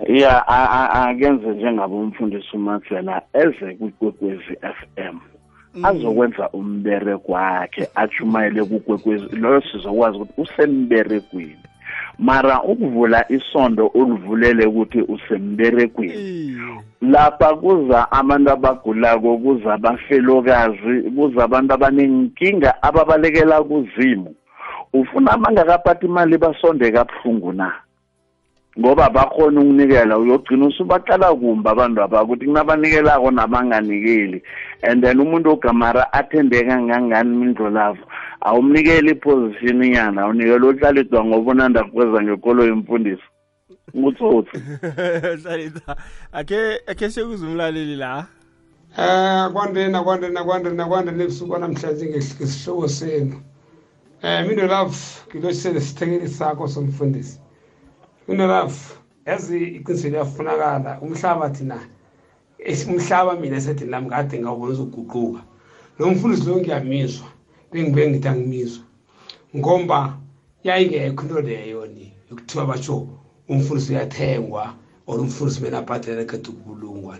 [0.08, 4.58] Ya akenze njengabo umfundisi umatsela eze kukwekwezi
[4.96, 5.20] m.
[5.82, 11.58] Azokwenza umbereko wakhe achumayele kukwekwezi loyo sizokwazi ukuthi usemberegweni
[12.18, 16.58] mara ukuvula isondo ulivulele ukuthi usemberegweni.
[17.00, 24.34] Lapha kuza abantu abagulako kuza abafelokazi kuza abantu abanenkinga ababalekela kuzimu.
[24.92, 27.72] Ufuna abangakaphathi imali basonde kabuhlungu na?
[28.78, 34.42] Ngoba bakhona ukunikela uyogcina usubaqala kumbi abantu aba ukuthi kunabanikelako nabanganikeli
[34.82, 38.02] and then umuntu ogamara athembeka kangangani mindlo lavo
[38.44, 43.22] awumnikeli iposition inyana awunikela uhlalidwa ngoba unanda kukweza ngekolo yemfundiso
[43.96, 44.56] ngutsotsi
[45.42, 45.96] hlalisa
[46.32, 48.26] akhe akhe sekuze umlaleli la
[48.98, 53.42] Eh kwandena kwandena kwandena kwandena ebusuku namhlanje ngesihloko senu.
[54.22, 54.96] Eh Mindo Love
[55.34, 57.40] ngilosele sithekeli sakho somfundisi.
[58.28, 58.74] Mindo Love
[59.26, 61.78] yazi iqiniso liyafunakala umhlaba thina
[62.58, 65.40] esi- umhlaba mina sethi nami kade ngawubona uzoguquka.
[65.98, 67.26] Lo mfundisi lo ngiyamizwa
[67.74, 68.84] bengibe ngithi angimizwa.
[69.56, 70.18] Ngomba
[70.64, 73.06] yayingekho into leyo ni yokuthiwa basho
[73.48, 74.74] umfundisi uyathengwa
[75.06, 77.18] or umfundisi mina abhadela ekade ukubulungwa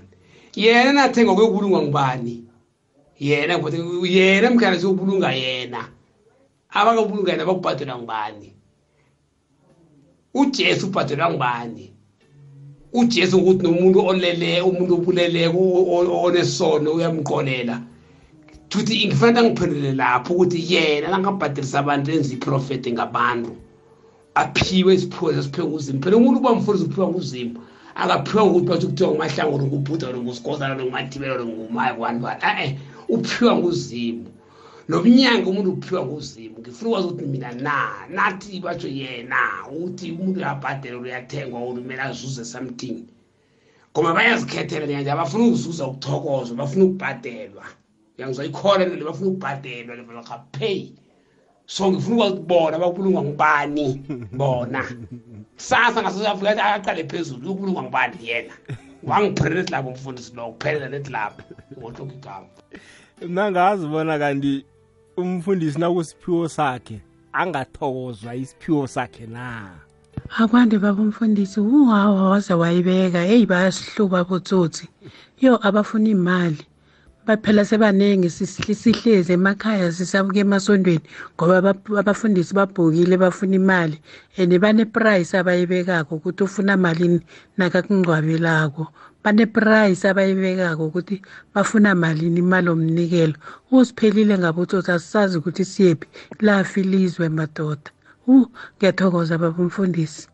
[0.56, 2.42] yena nathenga kuyobulungwa ngubani?
[3.20, 5.88] Yena ngibothe- yena mkhana siyobulunga yena.
[6.70, 8.52] Abakabulunga yena bakubhadelwa ngubani?
[10.34, 11.90] Ujesu ubhadelwa ngubani?
[12.92, 17.80] Ujesu ukuthi nomuntu olele umuntu obuleleko o- o- onesono uyamqolela.
[18.74, 23.52] Futhi ngifanele angiphendule lapho ukuthi yena langabhadelisa abantu enza iprofeti ngabantu
[24.34, 27.54] aphiwe isiphiwo sesiphiwe nguzimu phela umuntu uba mfundisi uphiwa nguzimu
[27.94, 34.26] akaphiwa ngokuthi bathi kuthiwa ngumahlango ngubhuda ngusikosana ngumathibelo ngumaya kwantwana e-e uphiwa nguzimu
[34.88, 37.76] nomnyanga umuntu uphiwa nguzimu ngifuna ukwazi ukuthi mina na
[38.08, 39.38] nathi batsho yena
[39.70, 43.06] ukuthi umuntu uyabhadela uyathengwa kumele azuze something.
[43.92, 47.66] Ngoba bayazikhethela njenganje abafuna ukuzuza ukuthokozwa bafuna ukubhadelwa
[48.18, 50.92] uyangizayikhola le bafuna ukubhadelwa levelakapay
[51.66, 54.02] so ngifuna ukwazi ukuthi bona bakubulungwa ngubani?
[54.32, 54.84] Bona.
[55.56, 58.54] Kusasa ngasouth africa aqale phezulu ukubulungwa ngubani yena?
[59.02, 61.42] Wangiphelela ethi lapho umfundisi lo kuphelela lethi lapho
[61.78, 62.46] ngohloko igama
[63.28, 64.64] nangazi bona kanti
[65.16, 67.00] umfundisi nakusiphiwo sakhe
[67.32, 69.70] angathokozwa isiphiwo sakhe na?
[70.38, 73.26] Akwande baba umfundisi uhawa waze wayibeka.
[73.26, 74.88] Eyi bayasihluba botsotsi.
[75.40, 76.64] Yo abafuna imali.
[77.26, 83.96] Baphela sebaningi sihlezi emakhaya sisabuka emasondweni ngoba abafundisi babhokile bafuna imali
[84.38, 87.20] and bane-price abayibekako ukuthi ufuna malini
[87.56, 88.84] nakakungcwabelako
[89.24, 91.22] bane-price abayibekako ukuthi
[91.54, 93.36] bafuna malini imali omnikelo
[93.72, 96.06] usiphelile ngabotsotsi asisazi ukuthi siyephi
[96.40, 97.90] lafi ilizwe madoda.
[98.26, 98.46] U
[98.76, 100.33] ngiyathokoza baba umfundisi.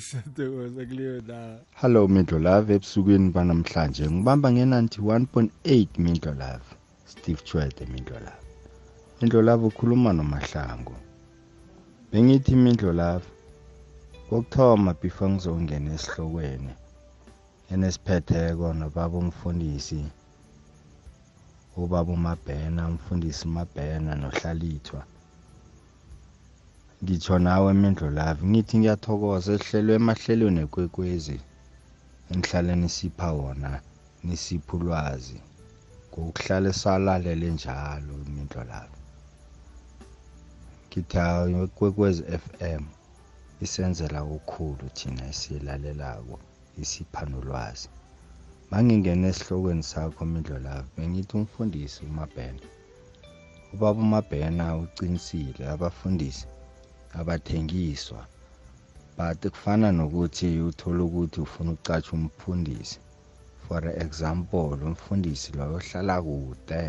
[0.00, 2.74] Siyathokoza kuleyo ndawo Hello Midlo Love.
[2.74, 6.66] Ebusukweni banamhlanje ngibamba nge91.8 Midlo Love.
[7.06, 8.44] Steve Chwede Midlo Love.
[9.22, 10.94] Midlo Love ukhuluma nomahlango
[12.12, 13.26] Bengithi Midlo Love
[14.28, 16.72] kokuthoma before ngizongena esihlokweni
[17.72, 20.00] enesiphetheko nobaba umfundisi
[21.76, 25.02] ubaba uMabhena umfundisi uMabhena nohlalithwa
[27.06, 31.38] ngitsho nawe Mindlo Love ngithi ngiyathokoza esihlelwe emahlelweni ekwekwezi.
[32.30, 33.70] Enihlale nisipha wona
[34.26, 35.38] nisipha ulwazi
[36.10, 38.96] ngokuhlala salalele njalo Mindlo Love.
[40.86, 42.82] Ngithi hayi ekwekwezi FM
[43.64, 46.36] isenzela okukhulu thina esiyilalelako
[46.82, 47.88] isipha nolwazi.
[48.70, 52.62] Mangingena esihlokweni sakho Mindlo Love bengithi umfundisi uMabhena.
[53.72, 56.46] Ubaba uMabhena uqinisile abafundisi
[57.20, 58.22] abathengiswa
[59.16, 62.98] but kufana nokuthi uthola ukuthi ufuna ukucatsha umfundisi.
[63.68, 66.84] For example umfundisi loyo ohlala kude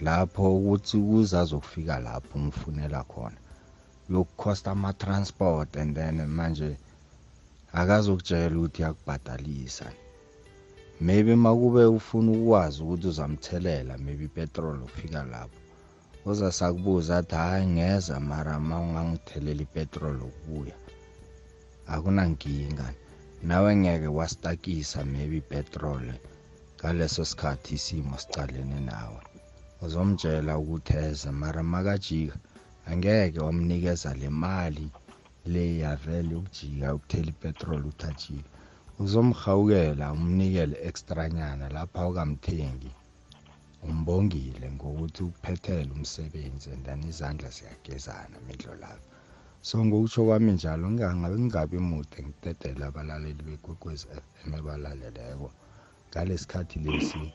[0.00, 3.38] lapho ukuthi ukuze azokufika lapho umfunela khona
[4.12, 6.76] yokukhosta ama-transport and then manje
[7.72, 9.86] akazokutshela ukuthi yakubhadalisa.
[11.00, 15.57] Maybe makube ufuna ukwazi ukuthi uzamthelela maybe ipetrol ufika lapho.
[16.32, 20.76] Uzasakubuza athi hayi ngeza mara ma ungangithelela ipetrol ukubuya
[21.94, 22.88] akunankinga.
[23.48, 26.04] Nawe ngeke wasitakisa maybe ipetrol
[26.78, 29.22] ngaleso sikhathi isimo sicalene nawe.
[29.84, 32.36] Uzomtshela ukuthi eze mara makajika
[32.90, 34.86] angeke wamnikeza le mali
[35.52, 38.48] le yavele ukujika ukuthela ipetrol uthajile
[39.02, 42.90] uzomhawukela umnikele extranyana lapha ukamthengi.
[43.82, 49.02] Umbongile ngokuthi ukuphethele umsebenzi and then izandla ziyagezana midlo lapho
[49.62, 55.50] so ngokutsho kwami njalo ngingabe ngingabi mude ngidedele abalaleli bekwekwezi FM abalaleleko.
[56.10, 57.32] Ngalesi sikhathi lesi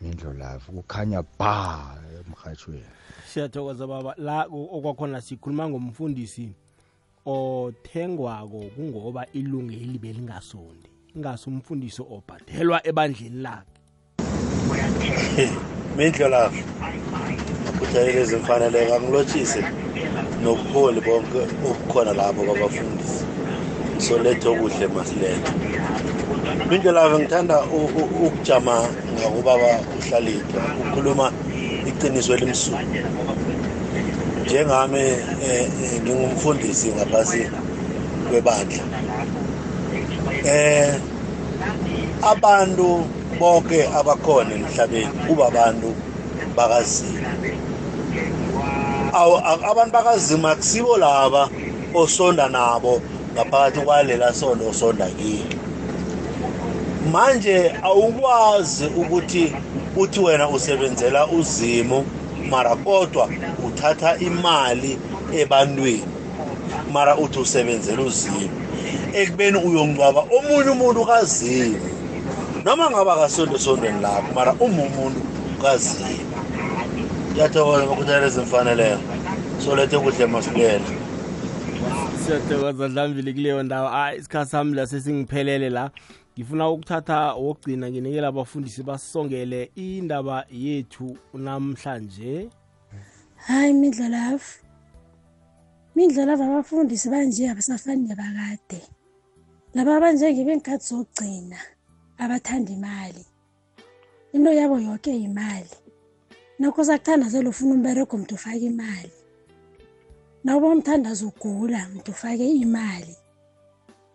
[0.00, 1.96] mindlo lavo kukhanya ba
[2.26, 2.84] emrhatshweni
[3.32, 4.14] siyathokoza baba.
[4.18, 6.52] La o- okwakhona sikhuluma ngomfundisi
[7.26, 10.88] othengwako kungoba ilungeli belingasondi.
[11.16, 13.73] Ingasi umfundisi obhadelwa ebandleni lakhe.
[15.96, 16.62] mindlo lapho
[17.68, 19.60] akhuthalele ezimfaneleko angilotshise
[20.42, 23.24] nobuholi bonke obukhona lapho babafundisi.
[24.04, 25.50] Solethe okuhle masilethe
[26.70, 27.56] mindlo lapho ngithanda
[28.26, 28.74] ukujama
[29.18, 31.26] ngakubaba uhlalithwa ukhuluma
[31.88, 32.80] iqiniso elimsulwa
[34.44, 35.00] njengami
[35.44, 37.42] eh, eh, ngingumfundisi ngaphasi
[38.28, 38.84] kwebandla.
[40.44, 40.94] Eh
[42.32, 42.88] abantu
[43.38, 45.90] bonke abakhona emhlabeni kuba abantu
[46.56, 47.30] bakazima
[49.70, 51.42] abantu bakazima akusibo laba
[51.94, 53.02] osonda nabo
[53.34, 55.56] ngaphakathi kwalela sondo osonda kilo
[57.12, 59.52] manje awukwazi ukuthi
[59.96, 62.04] uthi wena usebenzela uzimo
[62.50, 63.28] mara kodwa
[63.66, 64.98] uthatha imali
[65.40, 66.06] ebantwini
[66.92, 68.50] mara uthi usebenzela uzimo
[69.12, 72.03] ekubeni uyongcwaba omunye umuntu kazimo
[72.64, 75.20] noma ngaba kasondo esondweni lakho mara uma umuntu
[75.62, 76.08] kazimo
[77.32, 78.98] ngiyathokoza bakhuthalela ezimfaneleyo
[79.62, 80.88] solethe kuhle masibuyele
[82.24, 83.88] siyathokoza dlambili kuleyo ndawo.
[83.88, 85.90] Hayi isikhathi sami la sesingiphelele la
[86.34, 92.48] ngifuna ukuthatha wokugcina nginikela abafundisi basongele indaba yethu namhlanje.
[93.36, 94.52] Hayi midlalavu
[95.96, 98.80] midlalavu abafundisi banje abasafani nebakade
[99.74, 101.58] laba abanjenge bengikhathi zokugcina
[102.18, 103.24] abathanda imali.
[104.32, 105.70] Into yabo yonke imali
[106.58, 109.12] nokho sakuthandazela ufuna umberego mntu ufake imali.
[110.44, 113.16] Nawuba umthandazo ugula mntu ufake imali.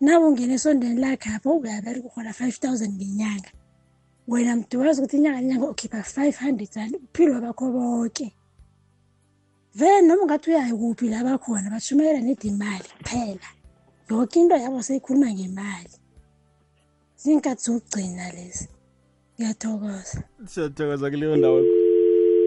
[0.00, 3.50] Nawe ungena esondweni lakhe apho uyabereka urhola five thousand ngenyanga.
[4.28, 8.32] Wena mntu wazi ukuthi inyanga nenyanga ukhipha five hundred rand uphilwa bakho bonke
[9.74, 13.48] vele noma ungathi uyayo kuphi la bakhona bashumayela nedi imali kuphela.
[14.10, 15.99] Yonke into yabo seyikhuluma ngemali
[17.22, 18.68] zinkathi zokugcina lezi.
[19.40, 20.22] Ngiyathokoza.
[20.46, 21.58] Siyathokoza kuleyo ndawo.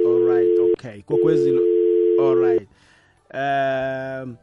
[0.07, 1.01] Alright okay.
[1.01, 1.61] Kokwezilo
[2.21, 2.67] alright
[3.33, 4.35] um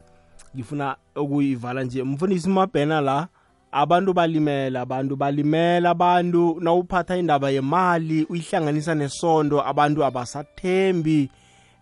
[0.56, 3.28] ngifuna ukuyivala nje mfundisi mabhena la.
[3.72, 11.30] Abantu balimela abantu balimela abantu nawuphatha indaba yemali uyihlanganisa nesondo abantu abasathembi.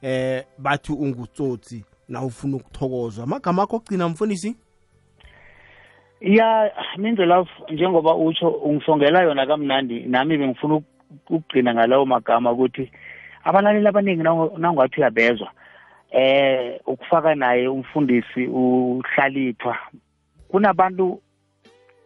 [0.03, 3.25] Eh bathi ungutsotsi nawufuna ukuthokozwa.
[3.25, 4.57] Amagama akho okugcina mfundisi?
[6.21, 10.81] Ya mindlela njengoba utsho ungisongela yona kamnandi nami bengifuna
[11.31, 12.91] ukugcina ngalawo magama ukuthi
[13.45, 14.23] abalaleli abaningi
[14.59, 15.51] nangathi uyabezwa
[16.11, 19.77] eh ukufaka naye umfundisi uhlalithwa
[20.49, 21.21] kunabantu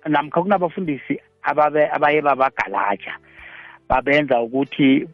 [0.09, 3.15] namkha kunabafundisi ababe abaye babagalaja
[3.89, 5.09] babenza ukuthi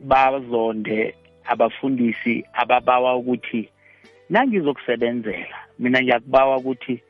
[0.00, 3.68] bazonde abafundisi ababawa ukuthi
[4.30, 7.02] nangizokusebenzela mina ngiyakubawa ukuthi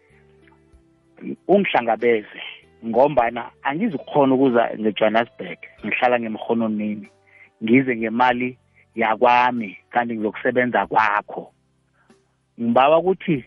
[1.49, 2.43] ungihlangabeze
[2.87, 7.09] ngombana angizukukhona ukuza ngejohannesburg ngihlala ngemhononini
[7.63, 8.59] ngize ngemali
[8.95, 11.53] yakwami kanti ngizokusebenza kwakho.
[12.61, 13.45] Ngibawa ukuthi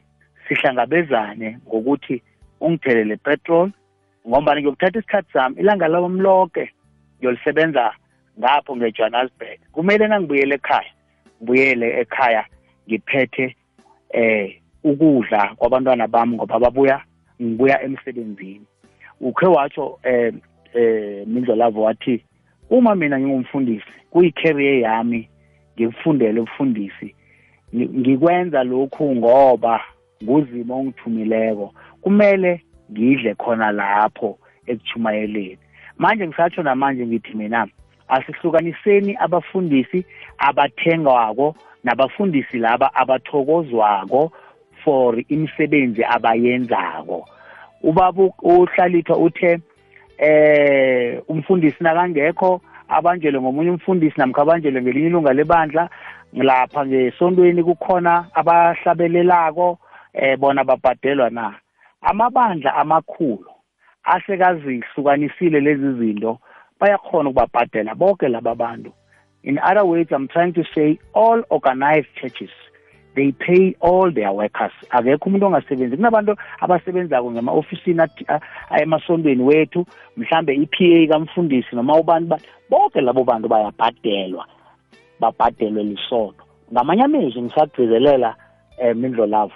[0.48, 2.22] sihlangabezane ngokuthi
[2.62, 3.72] ungithelele petrol
[4.28, 6.72] ngoba ngiyokuthatha isikhathi sami ilanga lami lonke
[7.18, 7.94] ngiyolisebenza
[8.40, 10.92] ngapho ngejohannesburg kumele nangibuyele ekhaya
[11.42, 12.46] ngibuyele ekhaya
[12.88, 13.56] ngiphethe
[14.10, 17.02] eh ukudla kwabantwana bami ngoba babuya
[17.42, 18.66] ngibuya emsebenzini.
[19.22, 20.34] Ukhe watsho eh
[20.74, 22.24] eh mindlolavo wathi
[22.70, 25.30] uma mina ngingumfundisi kuyi-career yami
[25.76, 27.16] ngikufundele ubufundisi.
[27.76, 29.82] Ngikwenza lokhu ngoba
[30.24, 31.74] nguzimo ongithumileko.
[32.02, 32.62] Kumele
[32.92, 34.38] ngidle khona lapho
[34.68, 35.58] ekuchumayeleni
[35.98, 37.68] manje ngisatsho namanje ngithi mina
[38.08, 40.06] asihlukaniseni abafundisi
[40.38, 44.32] abathengwako nabafundisi laba abathokozwako
[44.84, 47.26] for imisebenzi abayenzako.
[47.84, 49.60] Ubaba uhlalithwa uthe
[50.18, 55.90] eh umfundisi nakangekho abanjelwe ngomunye umfundisi namkha abanjelwe ngelinye ilunga lebandla
[56.36, 59.80] ngilapha ngesontweni kukhona abahlabelelako
[60.14, 61.56] eh bona babhadelwa na?
[62.02, 63.52] Amabandla amakhulu
[64.04, 66.40] asekazihlukanisile lezi zinto
[66.80, 68.92] bayakhona ukubabhadela bonke laba bantu.
[69.44, 72.52] In other words i'm trying to say all organized churches
[73.20, 74.72] they pay all their workers.
[74.90, 75.98] Akekho umuntu ongasebenzi.
[75.98, 78.02] Kunabantu abasebenzako ngema-ofisini
[78.82, 79.86] emasontweni wethu
[80.18, 82.30] mhlambe i-pa kamfundisi noma ubani
[82.70, 84.46] bonke labo bantu bayabhadelwa.
[85.20, 86.44] Babhadelwe lisondo
[86.74, 88.36] ngamanye amezwi ngisagcizelela
[88.82, 89.54] um mindlo love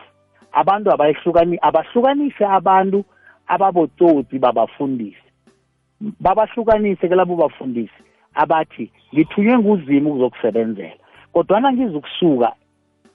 [0.52, 3.06] abantu abayihlukani abahlukanise abantu
[3.48, 5.24] ababotsotsi babafundisi.
[6.20, 8.04] Babahlukanise ke labo bafundisi
[8.36, 11.00] abathi ngithunywe nguzimu ukuzokusebenzela
[11.34, 12.52] kodwana ngizukusuka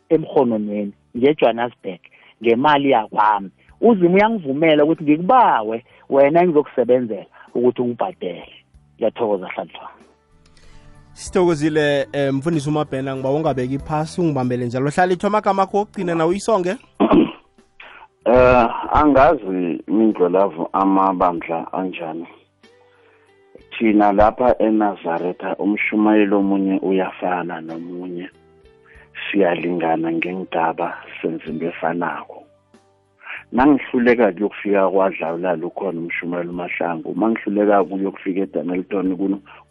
[0.09, 2.01] emhononweni ngejohannesburg
[2.43, 3.51] ngemali yakwami.
[3.81, 8.53] Uzima uyangivumela ukuthi ngikubawe wena engizokusebenzela ukuthi ungibhadele.
[8.97, 9.99] Ngiyathokoza hlalithwana
[11.19, 14.91] sithokozile um mfundisi umabhena ngiba ungabeki phasi ungibambele njalo.
[14.91, 16.77] Hlalithwa amagama akho okugcina nawe uyisonge?
[18.25, 22.27] Eh angazi mindlolavu amabandla anjani.
[23.79, 28.29] Thina lapha eNazaretha umshumayelo omunye uyafana nomunye.
[29.31, 32.48] Siyalingana ngengigaba senza into efanako
[33.53, 37.15] nangihluleka kuyokufika kwadlawulala ukhona umshumayelo umahlangu.
[37.15, 39.17] Mangihluleka kuyokufika eDanelton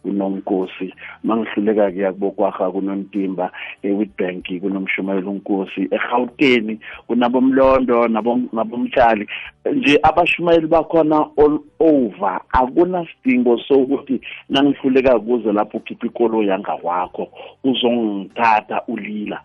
[0.02, 3.52] kunomkosi mangihluleka kuya kubokwaha kunontimba
[3.82, 8.08] eWitbank kunomshumayelo unkosi eGauteng kunabomlondo
[8.52, 9.28] nabomtshali
[9.72, 17.28] nje abashumayeli bakhona all over akunasidingo sokuthi nangihluleka kuze lapho ukhipha ikolo yangakwakho
[17.64, 19.40] uzongithatha ulila.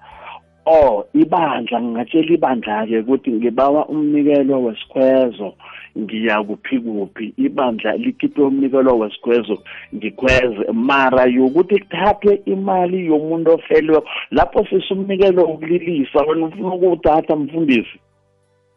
[0.65, 5.53] Oh ibandla ngingatshela ibandla-ke ukuthi ngibawa umnikelo wesikhwezo
[5.97, 7.33] ngiya kuphi kuphi.
[7.37, 9.57] Ibandla likhiphe umnikelo wesikhwezo
[9.95, 10.71] ngikhweze.
[10.73, 14.01] Mara yokuthi kuthathwe imali yomuntu ofelwe
[14.31, 17.99] lapho sisumnikelo wokulilisa wena ufuna ukuwuthatha mfundisi?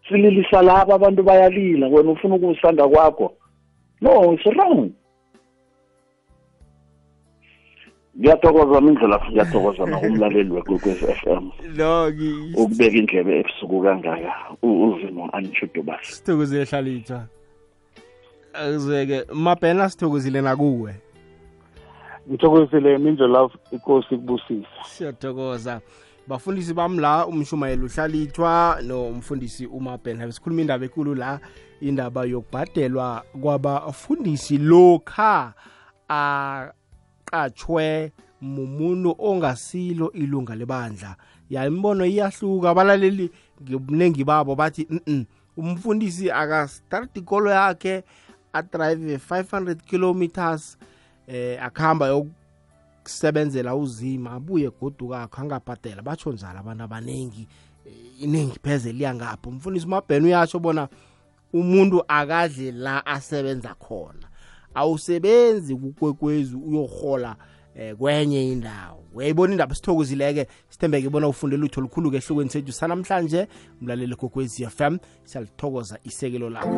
[0.09, 3.32] Sililisa laba abantu bayalila wena ufuna ukuwusanda kwakho?
[4.01, 4.91] No it's wrong.
[8.18, 11.50] Ngiyathokoza mindlela ngiyathokoza nakumlaleli wekwekwez f m.
[11.76, 12.12] No
[12.56, 17.24] ukubeka indlebe ebusuku kangaka u- uzimo anitshudubasi sithokozile hlalithwa
[18.54, 20.94] azeke mabhena sithokozile nakuwe.
[22.28, 24.68] Ngithokozile mindlo love inkosi kubusisa.
[24.84, 25.80] Siyathokoza.
[26.28, 31.40] Bafundisi bami la umshumayeli uhlalithwa nomfundisi umabhena sikhuluma indaba ekulu la
[31.80, 35.52] indaba yokubhadelwa kwabafundisi lokha
[37.33, 41.16] aqatshwe mumuntu ongasilo ilunga lebandla.
[41.51, 42.70] Ya imbono iyahluka.
[42.70, 43.31] Abalaleli
[43.62, 48.05] ngobuningi babo bathi "Mm-mm, umfundisi akastart ikolo yakhe
[48.53, 50.79] adrive 500 kilometers
[51.29, 56.03] eh akuhamba yokusebenzela uzima abuye godu kakho angabhadela.
[56.03, 57.49] Batsho njalo abantu abaningi
[57.87, 60.89] eh, iningi pheze liyangapho umfundisi umabheni uyasho bona
[61.53, 64.26] umuntu akadle la asebenza khona.
[64.77, 67.37] Awusebenzi kukwekwezi uyohola
[67.74, 69.03] eh, kwenye indawo.
[69.14, 69.74] Uyayibona indaba?
[69.74, 70.47] Sithokozileke.
[70.68, 72.72] Sithembeke bona ufunde lutho olukhulu-ke ehlokweni sethu.
[72.72, 73.49] Sanamhlanje
[73.81, 76.68] mlaleli kokwezi m siyalithokoza isekelo lakho